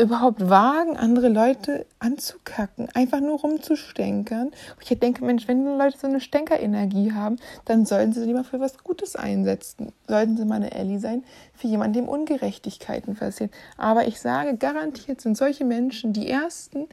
überhaupt 0.00 0.48
wagen, 0.48 0.96
andere 0.96 1.28
Leute 1.28 1.86
anzukacken, 1.98 2.88
einfach 2.94 3.20
nur 3.20 3.38
rumzustänkern. 3.40 4.48
Und 4.48 4.54
ich 4.90 4.98
denke, 4.98 5.24
Mensch, 5.24 5.48
wenn 5.48 5.64
Leute 5.78 5.98
so 5.98 6.06
eine 6.06 6.20
Stänkerenergie 6.20 7.12
haben, 7.12 7.36
dann 7.64 7.86
sollten 7.86 8.12
sie 8.12 8.24
lieber 8.24 8.44
für 8.44 8.60
was 8.60 8.82
Gutes 8.82 9.16
einsetzen. 9.16 9.92
Sollten 10.08 10.36
sie 10.36 10.44
mal 10.44 10.56
eine 10.56 10.72
Ellie 10.72 10.98
sein, 10.98 11.24
für 11.54 11.68
jemanden, 11.68 11.94
dem 11.94 12.08
Ungerechtigkeiten 12.08 13.14
passieren. 13.14 13.50
Aber 13.76 14.06
ich 14.06 14.20
sage, 14.20 14.56
garantiert 14.56 15.20
sind 15.20 15.36
solche 15.36 15.64
Menschen 15.64 16.12
die 16.12 16.28
Ersten, 16.28 16.86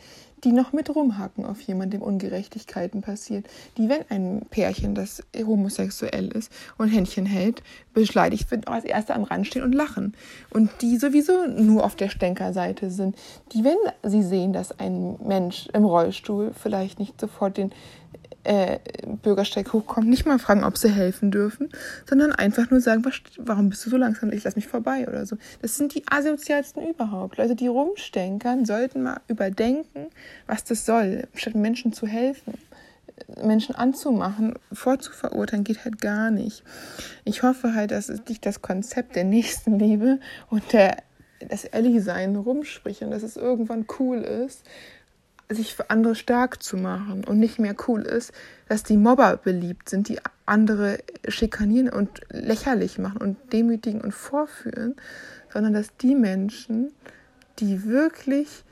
die 0.43 0.51
noch 0.51 0.73
mit 0.73 0.93
rumhacken 0.93 1.45
auf 1.45 1.61
jemanden, 1.61 1.91
dem 1.91 2.01
Ungerechtigkeiten 2.01 3.01
passiert, 3.01 3.47
die, 3.77 3.89
wenn 3.89 4.03
ein 4.09 4.45
Pärchen, 4.49 4.95
das 4.95 5.23
homosexuell 5.37 6.29
ist 6.29 6.51
und 6.77 6.87
Händchen 6.87 7.25
hält, 7.25 7.61
beschleidigt 7.93 8.49
wird, 8.51 8.67
als 8.67 8.85
Erste 8.85 9.13
am 9.13 9.23
Rand 9.23 9.47
stehen 9.47 9.63
und 9.63 9.73
lachen. 9.73 10.15
Und 10.49 10.69
die 10.81 10.97
sowieso 10.97 11.45
nur 11.47 11.83
auf 11.83 11.95
der 11.95 12.09
Stänkerseite 12.09 12.89
sind, 12.89 13.15
die, 13.53 13.63
wenn 13.63 13.77
sie 14.03 14.23
sehen, 14.23 14.53
dass 14.53 14.77
ein 14.79 15.17
Mensch 15.23 15.67
im 15.73 15.85
Rollstuhl 15.85 16.51
vielleicht 16.53 16.99
nicht 16.99 17.19
sofort 17.19 17.57
den 17.57 17.71
äh, 18.43 18.79
Bürgersteig 19.21 19.71
hochkommt, 19.73 20.07
nicht 20.07 20.25
mal 20.25 20.39
fragen, 20.39 20.63
ob 20.63 20.77
sie 20.77 20.89
helfen 20.89 21.31
dürfen, 21.31 21.69
sondern 22.09 22.31
einfach 22.31 22.69
nur 22.71 22.81
sagen, 22.81 23.05
was, 23.05 23.21
warum 23.37 23.69
bist 23.69 23.85
du 23.85 23.89
so 23.89 23.97
langsam? 23.97 24.31
Ich 24.31 24.43
lass 24.43 24.55
mich 24.55 24.67
vorbei 24.67 25.07
oder 25.07 25.25
so. 25.25 25.37
Das 25.61 25.77
sind 25.77 25.93
die 25.93 26.03
asozialsten 26.09 26.87
überhaupt. 26.87 27.37
Leute, 27.37 27.55
die 27.55 27.67
rumstänkern, 27.67 28.65
sollten 28.65 29.03
mal 29.03 29.21
überdenken, 29.27 30.07
was 30.47 30.63
das 30.63 30.85
soll, 30.85 31.27
statt 31.35 31.55
Menschen 31.55 31.93
zu 31.93 32.07
helfen. 32.07 32.53
Menschen 33.43 33.75
anzumachen, 33.75 34.55
vorzuverurteilen, 34.73 35.63
geht 35.63 35.85
halt 35.85 36.01
gar 36.01 36.31
nicht. 36.31 36.63
Ich 37.23 37.43
hoffe 37.43 37.75
halt, 37.75 37.91
dass 37.91 38.09
nicht 38.27 38.45
das 38.45 38.61
Konzept 38.61 39.15
der 39.15 39.23
Nächstenliebe 39.23 40.19
und 40.49 40.73
der 40.73 40.97
das 41.47 41.65
Ellie-Sein 41.65 42.35
rumspricht 42.35 43.01
und 43.01 43.11
dass 43.11 43.23
es 43.23 43.35
irgendwann 43.35 43.85
cool 43.99 44.19
ist, 44.19 44.63
sich 45.53 45.75
für 45.75 45.89
andere 45.89 46.15
stark 46.15 46.61
zu 46.61 46.77
machen 46.77 47.23
und 47.23 47.39
nicht 47.39 47.59
mehr 47.59 47.75
cool 47.87 48.01
ist, 48.01 48.31
dass 48.67 48.83
die 48.83 48.97
Mobber 48.97 49.37
beliebt 49.37 49.89
sind, 49.89 50.07
die 50.07 50.19
andere 50.45 50.99
schikanieren 51.27 51.89
und 51.89 52.21
lächerlich 52.29 52.97
machen 52.97 53.21
und 53.21 53.37
demütigen 53.53 54.01
und 54.01 54.13
vorführen, 54.13 54.95
sondern 55.53 55.73
dass 55.73 55.95
die 55.97 56.15
Menschen, 56.15 56.91
die 57.59 57.85
wirklich 57.85 58.63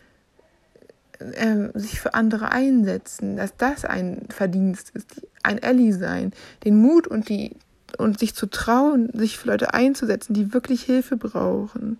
äh, 1.19 1.69
sich 1.73 1.99
für 1.99 2.13
andere 2.13 2.51
einsetzen, 2.51 3.37
dass 3.37 3.55
das 3.57 3.85
ein 3.85 4.25
Verdienst 4.29 4.91
ist, 4.91 5.27
ein 5.43 5.57
Ellie 5.57 5.93
sein, 5.93 6.31
den 6.63 6.79
Mut 6.79 7.07
und 7.07 7.29
die 7.29 7.55
und 7.97 8.19
sich 8.19 8.35
zu 8.35 8.45
trauen, 8.45 9.09
sich 9.13 9.37
für 9.37 9.47
Leute 9.47 9.73
einzusetzen, 9.73 10.33
die 10.33 10.53
wirklich 10.53 10.83
Hilfe 10.83 11.17
brauchen, 11.17 11.97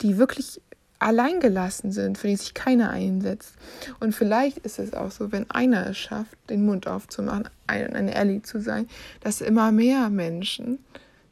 die 0.00 0.16
wirklich 0.16 0.60
alleingelassen 1.02 1.92
sind, 1.92 2.18
für 2.18 2.28
die 2.28 2.36
sich 2.36 2.54
keiner 2.54 2.90
einsetzt. 2.90 3.54
Und 4.00 4.14
vielleicht 4.14 4.58
ist 4.58 4.78
es 4.78 4.94
auch 4.94 5.10
so, 5.10 5.32
wenn 5.32 5.50
einer 5.50 5.86
es 5.86 5.98
schafft, 5.98 6.36
den 6.50 6.64
Mund 6.64 6.86
aufzumachen, 6.86 7.48
eine 7.66 8.14
Ellie 8.14 8.42
zu 8.42 8.60
sein, 8.60 8.88
dass 9.20 9.40
immer 9.40 9.72
mehr 9.72 10.10
Menschen 10.10 10.78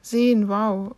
sehen, 0.03 0.49
wow, 0.49 0.95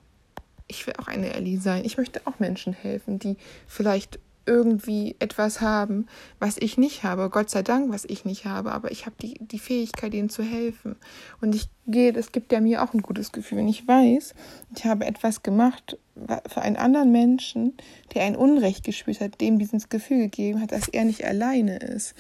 ich 0.69 0.87
will 0.87 0.95
auch 0.99 1.09
eine 1.09 1.35
Ellie 1.35 1.61
sein. 1.61 1.85
Ich 1.85 1.99
möchte 1.99 2.21
auch 2.25 2.39
Menschen 2.39 2.73
helfen, 2.73 3.19
die 3.19 3.37
vielleicht 3.67 4.19
irgendwie 4.47 5.17
etwas 5.19 5.61
haben, 5.61 6.07
was 6.39 6.57
ich 6.59 6.79
nicht 6.79 7.05
habe. 7.05 7.31
Gott 7.31 7.51
sei 7.51 7.63
Dank, 7.63 7.93
was 7.93 8.05
ich 8.05 8.25
nicht 8.25 8.45
habe, 8.45 8.73
aber 8.73 8.91
ich 8.91 9.07
habe 9.07 9.17
die, 9.21 9.35
die 9.41 9.59
Fähigkeit, 9.59 10.15
ihnen 10.15 10.29
zu 10.29 10.43
helfen. 10.43 10.97
Und 11.41 11.55
ich 11.55 11.69
gehe, 11.87 12.13
das 12.13 12.33
gibt 12.33 12.53
ja 12.53 12.61
mir 12.61 12.83
auch 12.83 12.95
ein 12.95 13.03
gutes 13.03 13.33
Gefühl, 13.33 13.59
wenn 13.59 13.69
ich 13.69 13.87
weiß, 13.87 14.35
ich 14.77 14.85
habe 14.85 15.07
etwas 15.07 15.43
gemacht 15.43 15.99
für 16.47 16.63
einen 16.63 16.77
anderen 16.77 17.13
Menschen, 17.13 17.75
der 18.15 18.25
ein 18.25 18.37
Unrecht 18.37 18.85
gespürt 18.85 19.21
hat, 19.21 19.41
dem 19.41 19.59
dieses 19.59 19.89
Gefühl 19.89 20.23
gegeben 20.23 20.61
hat, 20.61 20.73
dass 20.73 20.89
er 20.89 21.05
nicht 21.05 21.25
alleine 21.25 21.79
ist 21.79 22.15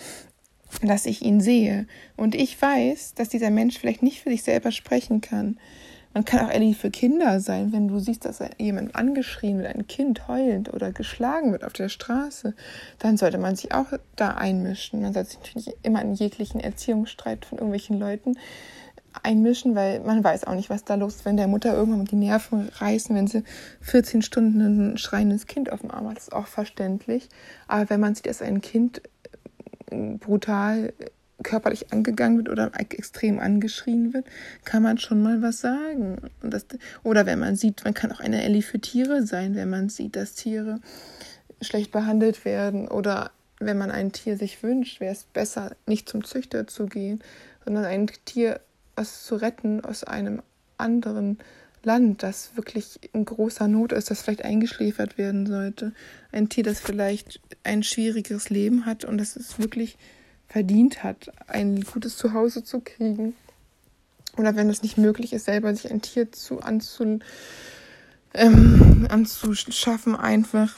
dass 0.81 1.07
ich 1.07 1.23
ihn 1.23 1.41
sehe. 1.41 1.87
Und 2.17 2.35
ich 2.35 2.61
weiß, 2.61 3.14
dass 3.14 3.29
dieser 3.29 3.50
Mensch 3.50 3.79
vielleicht 3.79 4.02
nicht 4.02 4.23
für 4.23 4.31
sich 4.31 4.43
selber 4.43 4.73
sprechen 4.73 5.21
kann. 5.21 5.59
Man 6.14 6.25
kann 6.25 6.47
auch 6.47 6.50
ehrlich 6.50 6.76
für 6.76 6.90
Kinder 6.90 7.40
sein, 7.40 7.73
wenn 7.73 7.88
du 7.88 7.99
siehst, 7.99 8.25
dass 8.25 8.40
jemand 8.59 8.95
angeschrien 8.95 9.59
wird, 9.59 9.75
ein 9.75 9.87
Kind 9.87 10.28
heulend 10.28 10.73
oder 10.73 10.92
geschlagen 10.92 11.52
wird 11.52 11.64
auf 11.64 11.73
der 11.73 11.88
Straße, 11.88 12.54
dann 12.99 13.16
sollte 13.16 13.38
man 13.38 13.57
sich 13.57 13.73
auch 13.73 13.87
da 14.16 14.33
einmischen. 14.33 15.00
Man 15.00 15.14
sollte 15.14 15.31
sich 15.31 15.38
natürlich 15.38 15.76
immer 15.83 16.02
in 16.02 16.14
jeglichen 16.14 16.61
Erziehungsstreit 16.61 17.45
von 17.47 17.59
irgendwelchen 17.59 17.99
Leuten 17.99 18.37
einmischen, 19.23 19.75
weil 19.75 20.00
man 20.00 20.23
weiß 20.25 20.45
auch 20.45 20.54
nicht, 20.54 20.71
was 20.71 20.85
da 20.85 20.95
los 20.95 21.16
ist, 21.16 21.25
wenn 21.25 21.37
der 21.37 21.49
Mutter 21.49 21.75
irgendwann 21.75 22.04
die 22.04 22.16
Nerven 22.16 22.69
reißen, 22.69 23.14
wenn 23.14 23.26
sie 23.26 23.45
14 23.81 24.23
Stunden 24.23 24.92
ein 24.92 24.99
schreiendes 24.99 25.47
Kind 25.47 25.71
auf 25.73 25.81
dem 25.81 25.90
Arm 25.90 26.09
hat. 26.09 26.16
Das 26.16 26.25
ist 26.25 26.33
auch 26.33 26.47
verständlich. 26.47 27.28
Aber 27.69 27.88
wenn 27.90 28.00
man 28.00 28.14
sieht, 28.14 28.26
dass 28.26 28.42
ein 28.42 28.61
Kind 28.61 29.02
brutal 29.90 30.92
körperlich 31.43 31.93
angegangen 31.93 32.39
wird 32.39 32.49
oder 32.49 32.71
extrem 32.79 33.39
angeschrien 33.39 34.13
wird, 34.13 34.27
kann 34.65 34.83
man 34.83 34.99
schon 34.99 35.23
mal 35.23 35.43
was 35.43 35.61
sagen. 35.61 36.17
Das, 36.43 36.67
oder 37.03 37.27
wenn 37.27 37.39
man 37.39 37.57
sieht, 37.57 37.85
man 37.85 37.95
kann 37.95 38.13
auch 38.13 38.21
eine 38.21 38.43
Ellie 38.43 38.63
für 38.63 38.81
Tiere 38.81 39.27
sein, 39.27 39.55
wenn 39.55 39.71
man 39.71 39.89
sieht, 39.89 40.17
dass 40.17 40.35
Tiere 40.35 40.81
schlecht 41.61 41.93
behandelt 41.93 42.45
werden 42.45 42.89
oder 42.89 43.31
wenn 43.59 43.79
man 43.79 43.91
ein 43.91 44.13
Tier 44.13 44.37
sich 44.37 44.63
wünscht, 44.63 45.01
wäre 45.01 45.13
es 45.13 45.25
besser, 45.25 45.77
nicht 45.87 46.09
zum 46.09 46.25
Züchter 46.25 46.67
zu 46.67 46.87
gehen, 46.87 47.23
sondern 47.65 47.85
ein 47.85 48.11
Tier 48.25 48.61
zu 49.03 49.37
retten 49.37 49.85
aus 49.85 50.05
einem 50.05 50.43
anderen 50.77 51.39
Land, 51.85 52.23
das 52.23 52.57
wirklich 52.57 53.01
in 53.13 53.25
großer 53.25 53.67
Not 53.67 53.93
ist, 53.93 54.11
das 54.11 54.23
vielleicht 54.23 54.45
eingeschläfert 54.45 55.19
werden 55.19 55.47
sollte. 55.47 55.93
Ein 56.31 56.49
Tier, 56.49 56.65
das 56.65 56.81
vielleicht 56.81 57.41
ein 57.65 57.83
schwieriges 57.83 58.51
Leben 58.51 58.87
hat 58.87 59.05
und 59.05 59.19
das 59.19 59.37
ist 59.37 59.59
wirklich 59.59 59.97
verdient 60.52 61.02
hat, 61.02 61.32
ein 61.47 61.80
gutes 61.80 62.18
Zuhause 62.18 62.62
zu 62.62 62.80
kriegen. 62.80 63.35
Oder 64.37 64.54
wenn 64.54 64.68
es 64.68 64.82
nicht 64.82 64.99
möglich 64.99 65.32
ist, 65.32 65.47
selber 65.47 65.75
sich 65.75 65.90
ein 65.90 66.02
Tier 66.02 66.30
zu 66.30 66.61
anzu, 66.61 67.21
ähm, 68.35 69.06
anzuschaffen, 69.11 70.14
einfach 70.14 70.76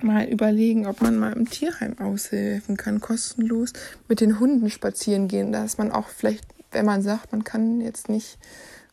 mal 0.00 0.26
überlegen, 0.26 0.86
ob 0.86 1.02
man 1.02 1.18
mal 1.18 1.32
im 1.32 1.50
Tierheim 1.50 1.98
aushelfen 1.98 2.76
kann, 2.76 3.00
kostenlos 3.00 3.72
mit 4.08 4.20
den 4.20 4.38
Hunden 4.38 4.70
spazieren 4.70 5.26
gehen, 5.26 5.50
dass 5.50 5.78
man 5.78 5.90
auch 5.90 6.08
vielleicht, 6.08 6.44
wenn 6.70 6.86
man 6.86 7.02
sagt, 7.02 7.32
man 7.32 7.42
kann 7.42 7.80
jetzt 7.80 8.08
nicht 8.08 8.38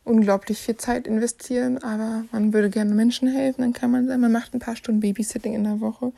unglaublich 0.02 0.58
viel 0.58 0.76
Zeit 0.76 1.06
investieren, 1.06 1.78
aber 1.78 2.24
man 2.32 2.52
würde 2.52 2.70
gerne 2.70 2.94
Menschen 2.94 3.28
helfen, 3.28 3.62
dann 3.62 3.72
kann 3.72 3.90
man 3.90 4.06
sagen, 4.08 4.20
man 4.20 4.32
macht 4.32 4.52
ein 4.54 4.60
paar 4.60 4.76
Stunden 4.76 5.00
Babysitting 5.00 5.54
in 5.54 5.64
der 5.64 5.80
Woche 5.80 6.12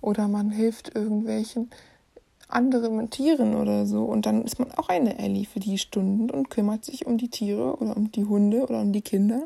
oder 0.00 0.26
man 0.26 0.50
hilft 0.50 0.94
irgendwelchen 0.96 1.70
anderen 2.52 3.10
Tieren 3.10 3.54
oder 3.54 3.86
so 3.86 4.04
und 4.04 4.26
dann 4.26 4.44
ist 4.44 4.58
man 4.58 4.70
auch 4.72 4.88
eine 4.88 5.18
Ellie 5.18 5.46
für 5.46 5.60
die 5.60 5.78
Stunden 5.78 6.30
und 6.30 6.50
kümmert 6.50 6.84
sich 6.84 7.06
um 7.06 7.18
die 7.18 7.28
Tiere 7.28 7.76
oder 7.76 7.96
um 7.96 8.12
die 8.12 8.24
Hunde 8.24 8.62
oder 8.62 8.80
um 8.80 8.92
die 8.92 9.02
Kinder 9.02 9.44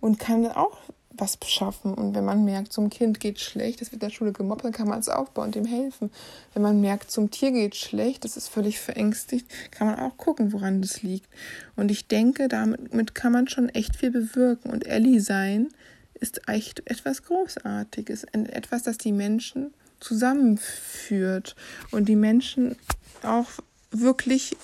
und 0.00 0.18
kann 0.18 0.46
auch 0.46 0.78
was 1.20 1.38
schaffen. 1.46 1.94
Und 1.94 2.14
wenn 2.14 2.24
man 2.24 2.44
merkt, 2.44 2.72
zum 2.72 2.90
Kind 2.90 3.20
geht 3.20 3.40
schlecht, 3.40 3.80
das 3.80 3.92
wird 3.92 4.02
in 4.02 4.08
der 4.08 4.14
Schule 4.14 4.32
gemobbt, 4.32 4.64
dann 4.64 4.72
kann 4.72 4.88
man 4.88 4.98
es 4.98 5.08
aufbauen 5.08 5.46
und 5.46 5.54
dem 5.54 5.66
helfen. 5.66 6.10
Wenn 6.54 6.62
man 6.62 6.80
merkt, 6.80 7.10
zum 7.10 7.30
Tier 7.30 7.52
geht 7.52 7.76
schlecht, 7.76 8.24
das 8.24 8.36
ist 8.36 8.48
völlig 8.48 8.80
verängstigt, 8.80 9.46
kann 9.70 9.88
man 9.88 9.98
auch 9.98 10.16
gucken, 10.16 10.52
woran 10.52 10.80
das 10.80 11.02
liegt. 11.02 11.28
Und 11.76 11.90
ich 11.90 12.08
denke, 12.08 12.48
damit 12.48 13.14
kann 13.14 13.32
man 13.32 13.48
schon 13.48 13.68
echt 13.68 13.96
viel 13.96 14.10
bewirken. 14.10 14.70
Und 14.70 14.86
Ellie 14.86 15.20
sein 15.20 15.68
ist 16.14 16.48
echt 16.48 16.88
etwas 16.90 17.22
Großartiges, 17.22 18.24
etwas, 18.24 18.82
das 18.82 18.98
die 18.98 19.12
Menschen 19.12 19.72
zusammenführt 20.00 21.56
und 21.90 22.08
die 22.08 22.16
Menschen 22.16 22.76
auch 23.22 23.50
wirklich 23.90 24.56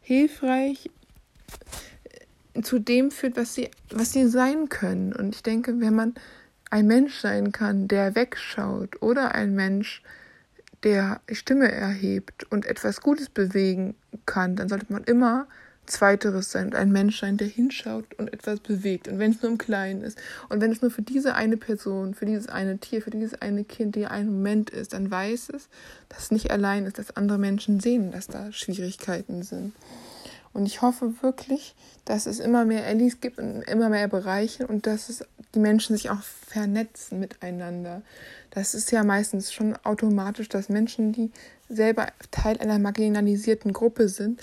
hilfreich 0.00 0.90
zu 2.62 2.78
dem 2.78 3.10
führt, 3.10 3.36
was 3.36 3.54
sie, 3.54 3.70
was 3.90 4.12
sie 4.12 4.26
sein 4.28 4.68
können. 4.68 5.12
Und 5.12 5.34
ich 5.34 5.42
denke, 5.42 5.80
wenn 5.80 5.94
man 5.94 6.14
ein 6.70 6.86
Mensch 6.86 7.18
sein 7.18 7.52
kann, 7.52 7.88
der 7.88 8.14
wegschaut 8.14 9.02
oder 9.02 9.34
ein 9.34 9.54
Mensch, 9.54 10.02
der 10.82 11.20
Stimme 11.30 11.70
erhebt 11.70 12.44
und 12.50 12.64
etwas 12.64 13.00
Gutes 13.00 13.28
bewegen 13.28 13.94
kann, 14.24 14.56
dann 14.56 14.68
sollte 14.68 14.92
man 14.92 15.04
immer 15.04 15.46
Zweiteres 15.90 16.50
sein 16.50 16.66
und 16.66 16.74
ein 16.74 16.92
Mensch 16.92 17.20
sein, 17.20 17.36
der 17.36 17.48
hinschaut 17.48 18.06
und 18.18 18.32
etwas 18.32 18.60
bewegt. 18.60 19.08
Und 19.08 19.18
wenn 19.18 19.32
es 19.32 19.42
nur 19.42 19.50
im 19.52 19.58
Kleinen 19.58 20.02
ist 20.02 20.18
und 20.48 20.60
wenn 20.60 20.72
es 20.72 20.82
nur 20.82 20.90
für 20.90 21.02
diese 21.02 21.34
eine 21.34 21.56
Person, 21.56 22.14
für 22.14 22.26
dieses 22.26 22.48
eine 22.48 22.78
Tier, 22.78 23.02
für 23.02 23.10
dieses 23.10 23.40
eine 23.40 23.64
Kind, 23.64 23.96
die 23.96 24.06
ein 24.06 24.26
Moment 24.26 24.70
ist, 24.70 24.92
dann 24.92 25.10
weiß 25.10 25.50
es, 25.50 25.68
dass 26.08 26.24
es 26.24 26.30
nicht 26.30 26.50
allein 26.50 26.86
ist, 26.86 26.98
dass 26.98 27.16
andere 27.16 27.38
Menschen 27.38 27.80
sehen, 27.80 28.12
dass 28.12 28.26
da 28.26 28.52
Schwierigkeiten 28.52 29.42
sind. 29.42 29.72
Und 30.52 30.66
ich 30.66 30.82
hoffe 30.82 31.22
wirklich, 31.22 31.74
dass 32.04 32.26
es 32.26 32.40
immer 32.40 32.64
mehr 32.64 32.86
Ellis 32.86 33.20
gibt 33.20 33.38
und 33.38 33.62
immer 33.62 33.88
mehr 33.88 34.08
Bereiche 34.08 34.66
und 34.66 34.86
dass 34.86 35.08
es 35.08 35.24
die 35.54 35.60
Menschen 35.60 35.96
sich 35.96 36.10
auch 36.10 36.22
vernetzen 36.22 37.20
miteinander. 37.20 38.02
Das 38.50 38.74
ist 38.74 38.90
ja 38.90 39.04
meistens 39.04 39.52
schon 39.52 39.76
automatisch, 39.84 40.48
dass 40.48 40.68
Menschen, 40.68 41.12
die 41.12 41.30
selber 41.68 42.08
Teil 42.30 42.58
einer 42.58 42.78
marginalisierten 42.78 43.72
Gruppe 43.72 44.08
sind, 44.08 44.40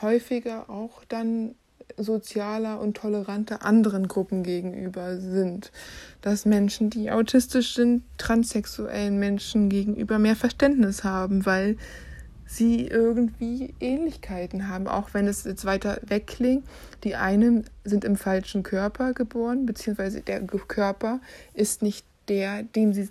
häufiger 0.00 0.70
auch 0.70 1.04
dann 1.08 1.54
sozialer 1.96 2.80
und 2.80 2.96
toleranter 2.96 3.64
anderen 3.64 4.08
Gruppen 4.08 4.42
gegenüber 4.42 5.18
sind. 5.18 5.72
Dass 6.20 6.46
Menschen, 6.46 6.90
die 6.90 7.10
autistisch 7.10 7.74
sind, 7.74 8.04
transsexuellen 8.18 9.18
Menschen 9.18 9.68
gegenüber 9.68 10.18
mehr 10.18 10.36
Verständnis 10.36 11.04
haben, 11.04 11.44
weil 11.44 11.76
sie 12.46 12.86
irgendwie 12.86 13.74
Ähnlichkeiten 13.80 14.68
haben, 14.68 14.86
auch 14.86 15.14
wenn 15.14 15.26
es 15.26 15.44
jetzt 15.44 15.64
weiter 15.64 15.98
weg 16.02 16.26
klingt. 16.26 16.64
Die 17.04 17.16
einen 17.16 17.64
sind 17.84 18.04
im 18.04 18.16
falschen 18.16 18.62
Körper 18.62 19.14
geboren, 19.14 19.66
beziehungsweise 19.66 20.20
der 20.20 20.42
Körper 20.46 21.20
ist 21.54 21.82
nicht 21.82 22.04
der, 22.28 22.62
dem 22.62 22.92
sie 22.92 23.08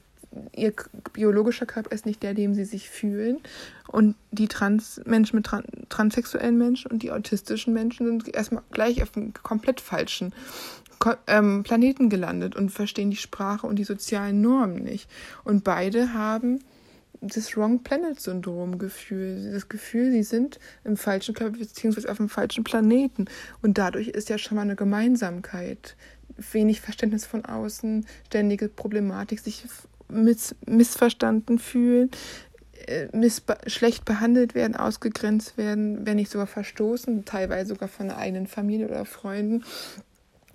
ihr 0.55 0.73
biologischer 1.13 1.65
Körper 1.65 1.91
ist 1.91 2.05
nicht 2.05 2.23
der, 2.23 2.33
dem 2.33 2.53
sie 2.53 2.65
sich 2.65 2.89
fühlen. 2.89 3.39
Und 3.88 4.15
die 4.31 4.47
Trans-Menschen 4.47 5.38
mit 5.38 5.45
tran 5.45 5.63
transsexuellen 5.89 6.57
Menschen 6.57 6.91
und 6.91 7.03
die 7.03 7.11
autistischen 7.11 7.73
Menschen 7.73 8.05
sind 8.05 8.33
erstmal 8.33 8.63
gleich 8.71 9.03
auf 9.03 9.15
einem 9.15 9.33
komplett 9.33 9.81
falschen 9.81 10.33
ähm, 11.27 11.63
Planeten 11.63 12.09
gelandet 12.09 12.55
und 12.55 12.69
verstehen 12.69 13.11
die 13.11 13.17
Sprache 13.17 13.67
und 13.67 13.77
die 13.77 13.83
sozialen 13.83 14.41
Normen 14.41 14.83
nicht. 14.83 15.09
Und 15.43 15.63
beide 15.63 16.13
haben 16.13 16.59
das 17.21 17.55
Wrong 17.55 17.83
Planet 17.83 18.19
Syndrom 18.19 18.79
Gefühl, 18.79 19.51
das 19.51 19.69
Gefühl, 19.69 20.11
sie 20.11 20.23
sind 20.23 20.59
im 20.83 20.97
falschen 20.97 21.35
Körper 21.35 21.57
beziehungsweise 21.57 22.09
auf 22.09 22.17
dem 22.17 22.29
falschen 22.29 22.63
Planeten 22.63 23.25
und 23.61 23.77
dadurch 23.77 24.07
ist 24.07 24.29
ja 24.29 24.39
schon 24.39 24.55
mal 24.55 24.63
eine 24.63 24.75
Gemeinsamkeit, 24.75 25.95
wenig 26.51 26.82
Verständnis 26.82 27.25
von 27.25 27.45
außen, 27.45 28.08
ständige 28.25 28.69
Problematik, 28.69 29.39
sich 29.39 29.65
miss 30.12 30.56
missverstanden 30.65 31.60
fühlen, 31.60 32.12
äh, 32.88 33.08
schlecht 33.67 34.06
behandelt 34.06 34.56
werden, 34.56 34.76
ausgegrenzt 34.76 35.58
werden, 35.58 36.06
wenn 36.06 36.17
nicht 36.17 36.32
sogar 36.32 36.47
verstoßen, 36.47 37.26
teilweise 37.26 37.69
sogar 37.69 37.89
von 37.89 38.08
der 38.08 38.17
eigenen 38.17 38.47
Familie 38.47 38.88
oder 38.88 39.06
Freunden. 39.06 39.63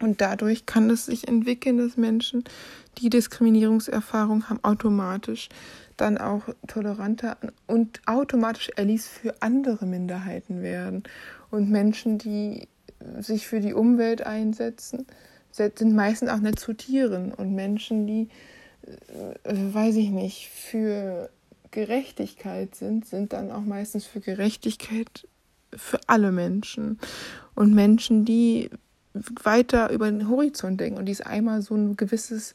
Und 0.00 0.20
dadurch 0.20 0.66
kann 0.66 0.90
es 0.90 1.06
sich 1.06 1.26
entwickeln, 1.26 1.78
dass 1.78 1.96
Menschen, 1.96 2.44
die 2.98 3.08
Diskriminierungserfahrung 3.08 4.48
haben, 4.48 4.62
automatisch 4.62 5.48
dann 5.96 6.18
auch 6.18 6.42
toleranter 6.66 7.38
und 7.66 8.00
automatisch 8.06 8.70
Allies 8.76 9.08
für 9.08 9.34
andere 9.40 9.86
Minderheiten 9.86 10.62
werden. 10.62 11.04
Und 11.50 11.70
Menschen, 11.70 12.18
die 12.18 12.68
sich 13.18 13.46
für 13.46 13.60
die 13.60 13.72
Umwelt 13.72 14.26
einsetzen, 14.26 15.06
sind 15.50 15.94
meistens 15.94 16.28
auch 16.28 16.40
nicht 16.40 16.58
zu 16.58 16.74
Tieren. 16.74 17.32
Und 17.32 17.54
Menschen, 17.54 18.06
die, 18.06 18.28
weiß 19.44 19.96
ich 19.96 20.10
nicht, 20.10 20.48
für 20.48 21.30
Gerechtigkeit 21.70 22.74
sind, 22.74 23.06
sind 23.06 23.32
dann 23.32 23.50
auch 23.50 23.62
meistens 23.62 24.06
für 24.06 24.20
Gerechtigkeit 24.20 25.26
für 25.74 26.00
alle 26.06 26.32
Menschen. 26.32 26.98
Und 27.54 27.74
Menschen, 27.74 28.24
die 28.24 28.70
weiter 29.42 29.90
über 29.90 30.10
den 30.10 30.28
Horizont 30.28 30.80
denken 30.80 30.98
und 30.98 31.06
die 31.06 31.22
einmal 31.22 31.62
so 31.62 31.74
ein 31.74 31.96
gewisses 31.96 32.54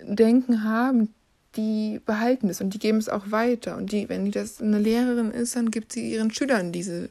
Denken 0.00 0.64
haben, 0.64 1.12
die 1.56 2.00
behalten 2.04 2.48
es 2.48 2.60
und 2.60 2.74
die 2.74 2.78
geben 2.78 2.98
es 2.98 3.08
auch 3.08 3.30
weiter. 3.30 3.76
Und 3.76 3.92
die, 3.92 4.08
wenn 4.08 4.24
die 4.24 4.30
das 4.30 4.60
eine 4.60 4.78
Lehrerin 4.78 5.30
ist, 5.30 5.56
dann 5.56 5.70
gibt 5.70 5.92
sie 5.92 6.12
ihren 6.12 6.32
Schülern 6.32 6.72
diese 6.72 7.10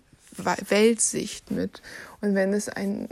Weltsicht 0.67 1.51
mit. 1.51 1.81
Und 2.21 2.35
wenn 2.35 2.53
es 2.53 2.69
ein 2.69 3.07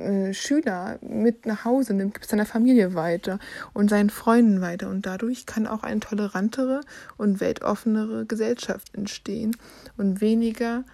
äh, 0.00 0.34
Schüler 0.34 0.98
mit 1.02 1.46
nach 1.46 1.64
Hause 1.64 1.94
nimmt, 1.94 2.14
gibt 2.14 2.24
es 2.24 2.30
seiner 2.30 2.46
Familie 2.46 2.94
weiter 2.94 3.38
und 3.72 3.90
seinen 3.90 4.10
Freunden 4.10 4.60
weiter. 4.60 4.88
Und 4.88 5.06
dadurch 5.06 5.46
kann 5.46 5.66
auch 5.66 5.82
eine 5.82 6.00
tolerantere 6.00 6.80
und 7.16 7.40
weltoffenere 7.40 8.26
Gesellschaft 8.26 8.94
entstehen 8.94 9.56
und 9.96 10.20
weniger 10.20 10.84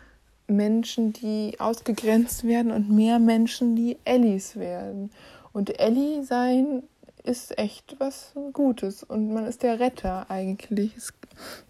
Menschen, 0.48 1.12
die 1.12 1.56
ausgegrenzt 1.58 2.44
werden 2.44 2.70
und 2.70 2.90
mehr 2.90 3.18
Menschen, 3.18 3.74
die 3.76 3.98
Ellis 4.04 4.56
werden. 4.56 5.10
Und 5.52 5.80
Ellie 5.80 6.22
sein 6.24 6.82
ist 7.24 7.58
echt 7.58 7.96
was 7.98 8.32
Gutes 8.52 9.02
und 9.02 9.32
man 9.32 9.46
ist 9.46 9.62
der 9.62 9.80
Retter 9.80 10.30
eigentlich. 10.30 10.92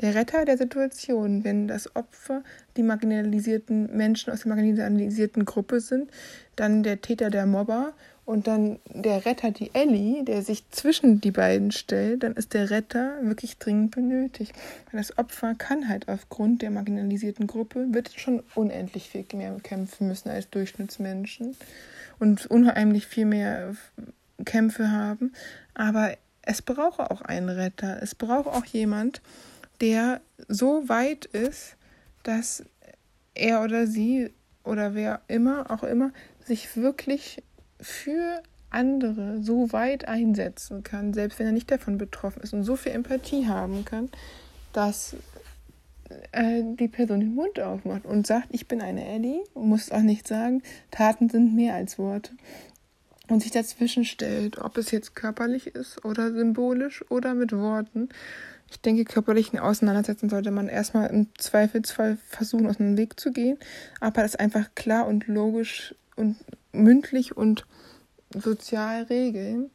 Der 0.00 0.14
Retter 0.14 0.44
der 0.44 0.58
Situation, 0.58 1.44
wenn 1.44 1.68
das 1.68 1.94
Opfer 1.96 2.42
die 2.76 2.82
marginalisierten 2.82 3.96
Menschen 3.96 4.32
aus 4.32 4.40
der 4.42 4.54
marginalisierten 4.54 5.44
Gruppe 5.44 5.80
sind, 5.80 6.10
dann 6.56 6.82
der 6.82 7.00
Täter 7.00 7.30
der 7.30 7.46
Mobber 7.46 7.92
und 8.26 8.48
dann 8.48 8.80
der 8.92 9.24
Retter 9.24 9.52
die 9.52 9.70
Ellie, 9.72 10.24
der 10.24 10.42
sich 10.42 10.68
zwischen 10.70 11.20
die 11.20 11.30
beiden 11.30 11.70
stellt, 11.70 12.24
dann 12.24 12.34
ist 12.34 12.54
der 12.54 12.70
Retter 12.70 13.14
wirklich 13.22 13.58
dringend 13.58 13.92
benötigt. 13.92 14.52
Das 14.92 15.16
Opfer 15.16 15.54
kann 15.54 15.88
halt 15.88 16.08
aufgrund 16.08 16.60
der 16.60 16.72
marginalisierten 16.72 17.46
Gruppe, 17.46 17.86
wird 17.92 18.10
schon 18.16 18.42
unendlich 18.56 19.10
viel 19.10 19.24
mehr 19.32 19.56
kämpfen 19.62 20.08
müssen 20.08 20.28
als 20.28 20.50
Durchschnittsmenschen 20.50 21.56
und 22.18 22.46
unheimlich 22.46 23.06
viel 23.06 23.26
mehr 23.26 23.76
Kämpfe 24.44 24.90
haben. 24.90 25.32
Aber 25.74 26.12
es 26.42 26.62
braucht 26.62 27.00
auch 27.00 27.22
einen 27.22 27.48
Retter. 27.48 28.02
Es 28.02 28.14
braucht 28.14 28.48
auch 28.48 28.64
jemand, 28.64 29.20
der 29.80 30.20
so 30.48 30.88
weit 30.88 31.24
ist, 31.26 31.76
dass 32.22 32.64
er 33.34 33.62
oder 33.62 33.86
sie 33.86 34.30
oder 34.64 34.94
wer 34.94 35.20
immer 35.28 35.70
auch 35.70 35.82
immer 35.82 36.12
sich 36.44 36.76
wirklich 36.76 37.42
für 37.80 38.42
andere 38.70 39.42
so 39.42 39.72
weit 39.72 40.08
einsetzen 40.08 40.82
kann, 40.82 41.14
selbst 41.14 41.38
wenn 41.38 41.46
er 41.46 41.52
nicht 41.52 41.70
davon 41.70 41.98
betroffen 41.98 42.42
ist 42.42 42.52
und 42.52 42.64
so 42.64 42.76
viel 42.76 42.92
Empathie 42.92 43.46
haben 43.46 43.84
kann, 43.84 44.10
dass 44.72 45.16
äh, 46.32 46.62
die 46.62 46.88
Person 46.88 47.20
den 47.20 47.34
Mund 47.34 47.60
aufmacht 47.60 48.04
und 48.04 48.26
sagt, 48.26 48.48
ich 48.50 48.68
bin 48.68 48.80
eine 48.80 49.06
Ellie, 49.06 49.42
muss 49.54 49.90
auch 49.90 50.00
nicht 50.00 50.26
sagen, 50.26 50.62
Taten 50.90 51.28
sind 51.28 51.54
mehr 51.54 51.74
als 51.74 51.98
Worte 51.98 52.32
und 53.28 53.42
sich 53.42 53.50
dazwischen 53.50 54.04
stellt, 54.04 54.58
ob 54.58 54.78
es 54.78 54.90
jetzt 54.90 55.16
körperlich 55.16 55.68
ist 55.68 56.04
oder 56.04 56.32
symbolisch 56.32 57.04
oder 57.10 57.34
mit 57.34 57.52
Worten. 57.52 58.08
Ich 58.70 58.80
denke, 58.80 59.04
körperlichen 59.04 59.58
Auseinandersetzen 59.58 60.28
sollte 60.28 60.50
man 60.50 60.68
erstmal 60.68 61.10
im 61.10 61.28
Zweifelsfall 61.38 62.18
versuchen, 62.28 62.66
aus 62.66 62.78
dem 62.78 62.96
Weg 62.96 63.18
zu 63.18 63.32
gehen, 63.32 63.58
aber 64.00 64.22
das 64.22 64.36
einfach 64.36 64.74
klar 64.74 65.06
und 65.06 65.26
logisch 65.28 65.94
und 66.16 66.36
mündlich 66.72 67.36
und 67.36 67.66
sozial 68.34 69.04
regeln 69.04 69.70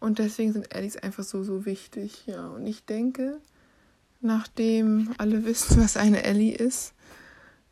Und 0.00 0.18
deswegen 0.18 0.52
sind 0.52 0.74
Allies 0.74 0.96
einfach 0.96 1.24
so, 1.24 1.44
so 1.44 1.64
wichtig. 1.64 2.24
Ja, 2.26 2.48
und 2.48 2.66
ich 2.66 2.84
denke, 2.84 3.38
nachdem 4.20 5.14
alle 5.18 5.44
wissen, 5.44 5.82
was 5.82 5.96
eine 5.96 6.24
Ellie 6.24 6.54
ist, 6.54 6.94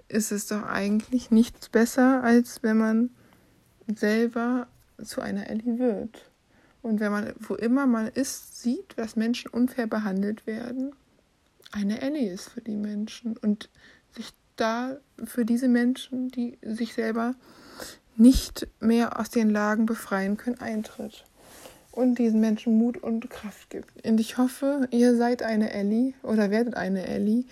ist 0.09 0.33
es 0.33 0.47
doch 0.47 0.65
eigentlich 0.65 1.31
nichts 1.31 1.69
besser, 1.69 2.23
als 2.23 2.63
wenn 2.63 2.77
man 2.77 3.11
selber 3.97 4.69
zu 5.05 5.21
einer 5.21 5.49
Ellie 5.49 5.79
wird. 5.79 6.31
Und 6.83 7.01
wenn 7.01 7.13
man, 7.13 7.33
wo 7.39 7.55
immer 7.55 7.87
man 7.87 8.09
ist, 8.09 8.61
sieht, 8.63 8.97
dass 8.97 9.17
Menschen 9.17 9.51
unfair 9.51 9.87
behandelt 9.87 10.47
werden, 10.47 10.93
eine 11.73 12.01
Ellie 12.01 12.33
ist 12.33 12.49
für 12.49 12.63
die 12.63 12.77
Menschen. 12.77 13.37
Und 13.37 13.69
sich 14.13 14.31
da 14.57 14.97
für 15.25 15.45
diese 15.45 15.69
Menschen, 15.69 16.29
die 16.29 16.59
sich 16.63 16.95
selber 16.95 17.35
nicht 18.17 18.67
mehr 18.81 19.19
aus 19.19 19.31
den 19.31 19.51
Lagen 19.51 19.87
befreien 19.87 20.37
können, 20.37 20.61
eintritt. 20.61 21.25
Und 21.93 22.19
diesen 22.19 22.41
Menschen 22.41 22.79
Mut 22.79 22.99
und 22.99 23.29
Kraft 23.31 23.71
gibt. 23.71 24.07
Und 24.07 24.21
ich 24.21 24.39
hoffe, 24.39 24.89
ihr 24.91 25.17
seid 25.17 25.43
eine 25.43 25.73
Ellie 25.73 26.15
oder 26.23 26.51
werdet 26.51 26.75
eine 26.75 27.07
Ellie 27.07 27.45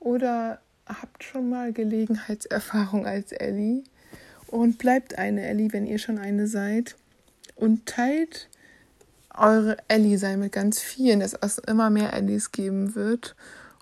oder 0.00 0.60
habt 0.86 1.22
schon 1.22 1.48
mal 1.48 1.72
Gelegenheitserfahrung 1.72 3.06
als 3.06 3.32
Ellie 3.32 3.84
und 4.54 4.78
bleibt 4.78 5.18
eine 5.18 5.42
Ellie, 5.42 5.72
wenn 5.72 5.84
ihr 5.84 5.98
schon 5.98 6.16
eine 6.16 6.46
seid. 6.46 6.94
Und 7.56 7.86
teilt 7.86 8.48
eure 9.36 9.76
Ellie 9.88 10.16
sein 10.16 10.38
mit 10.38 10.52
ganz 10.52 10.78
vielen, 10.78 11.20
dass 11.20 11.34
es 11.34 11.58
immer 11.58 11.90
mehr 11.90 12.12
Ellies 12.12 12.52
geben 12.52 12.94
wird. 12.94 13.34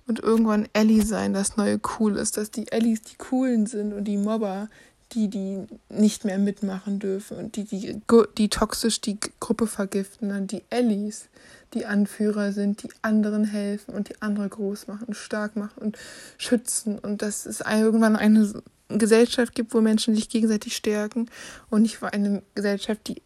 Und 0.07 0.21
irgendwann 0.21 0.69
Ellie 0.73 1.05
sein, 1.05 1.35
das 1.35 1.59
neue 1.59 1.79
Cool 1.99 2.17
ist, 2.17 2.39
dass 2.39 2.51
die 2.51 2.73
Ellies 2.73 3.03
die 3.03 3.17
Coolen 3.17 3.67
sind 3.67 3.93
und 3.93 4.05
die 4.05 4.17
Mobber, 4.17 4.71
die, 5.13 5.29
die 5.29 5.67
nicht 5.91 6.25
mehr 6.25 6.39
mitmachen 6.39 6.99
dürfen 6.99 7.37
und 7.37 7.57
die, 7.57 7.65
die, 7.65 8.01
die 8.39 8.49
toxisch 8.49 9.03
die 9.03 9.19
Gruppe 9.41 9.67
vergiften, 9.67 10.31
dann 10.31 10.47
die 10.47 10.63
Ellies, 10.71 11.27
die 11.75 11.85
Anführer 11.85 12.53
sind, 12.53 12.83
die 12.83 12.89
anderen 13.03 13.45
helfen 13.45 13.95
und 13.95 14.09
die 14.09 14.21
andere 14.23 14.49
groß 14.49 14.89
machen 14.89 15.13
stark 15.13 15.55
machen 15.55 15.83
und 15.83 15.99
schützen 16.39 16.99
und 16.99 17.21
dass 17.21 17.45
es 17.45 17.61
irgendwann 17.61 18.17
eine 18.17 18.63
Gesellschaft 18.99 19.55
gibt, 19.55 19.75
wo 19.75 19.81
Menschen 19.81 20.15
sich 20.15 20.29
gegenseitig 20.29 20.77
stärken 20.77 21.29
und 21.71 21.83
nicht 21.83 22.03
eine 22.03 22.43
Gesellschaft, 22.55 23.01
die 23.07 23.23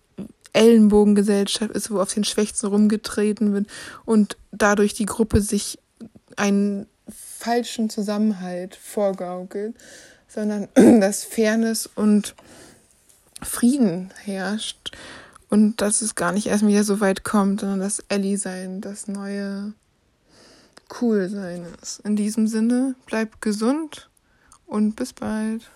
Ellenbogengesellschaft 0.52 1.70
ist, 1.72 1.90
wo 1.90 2.00
auf 2.00 2.14
den 2.14 2.24
Schwächsten 2.24 2.66
rumgetreten 2.66 3.52
wird 3.52 3.66
und 4.04 4.36
dadurch 4.52 4.94
die 4.94 5.06
Gruppe 5.06 5.42
sich 5.42 5.78
einen 6.36 6.86
falschen 7.08 7.90
Zusammenhalt 7.90 8.74
vorgaukelt, 8.74 9.74
sondern 10.28 10.68
dass 11.00 11.24
Fairness 11.24 11.88
und 11.94 12.34
Frieden 13.42 14.10
herrscht 14.24 14.96
und 15.50 15.80
dass 15.80 16.00
es 16.00 16.14
gar 16.14 16.32
nicht 16.32 16.46
erst 16.46 16.66
wieder 16.66 16.84
so 16.84 17.00
weit 17.00 17.22
kommt, 17.22 17.60
sondern 17.60 17.80
dass 17.80 18.02
Ellie 18.08 18.38
sein 18.38 18.80
das 18.80 19.08
neue 19.08 19.74
Cool 21.00 21.28
sein 21.28 21.66
ist. 21.82 22.00
In 22.00 22.16
diesem 22.16 22.46
Sinne, 22.46 22.94
bleibt 23.06 23.42
gesund 23.42 24.08
und 24.66 24.96
bis 24.96 25.12
bald. 25.12 25.70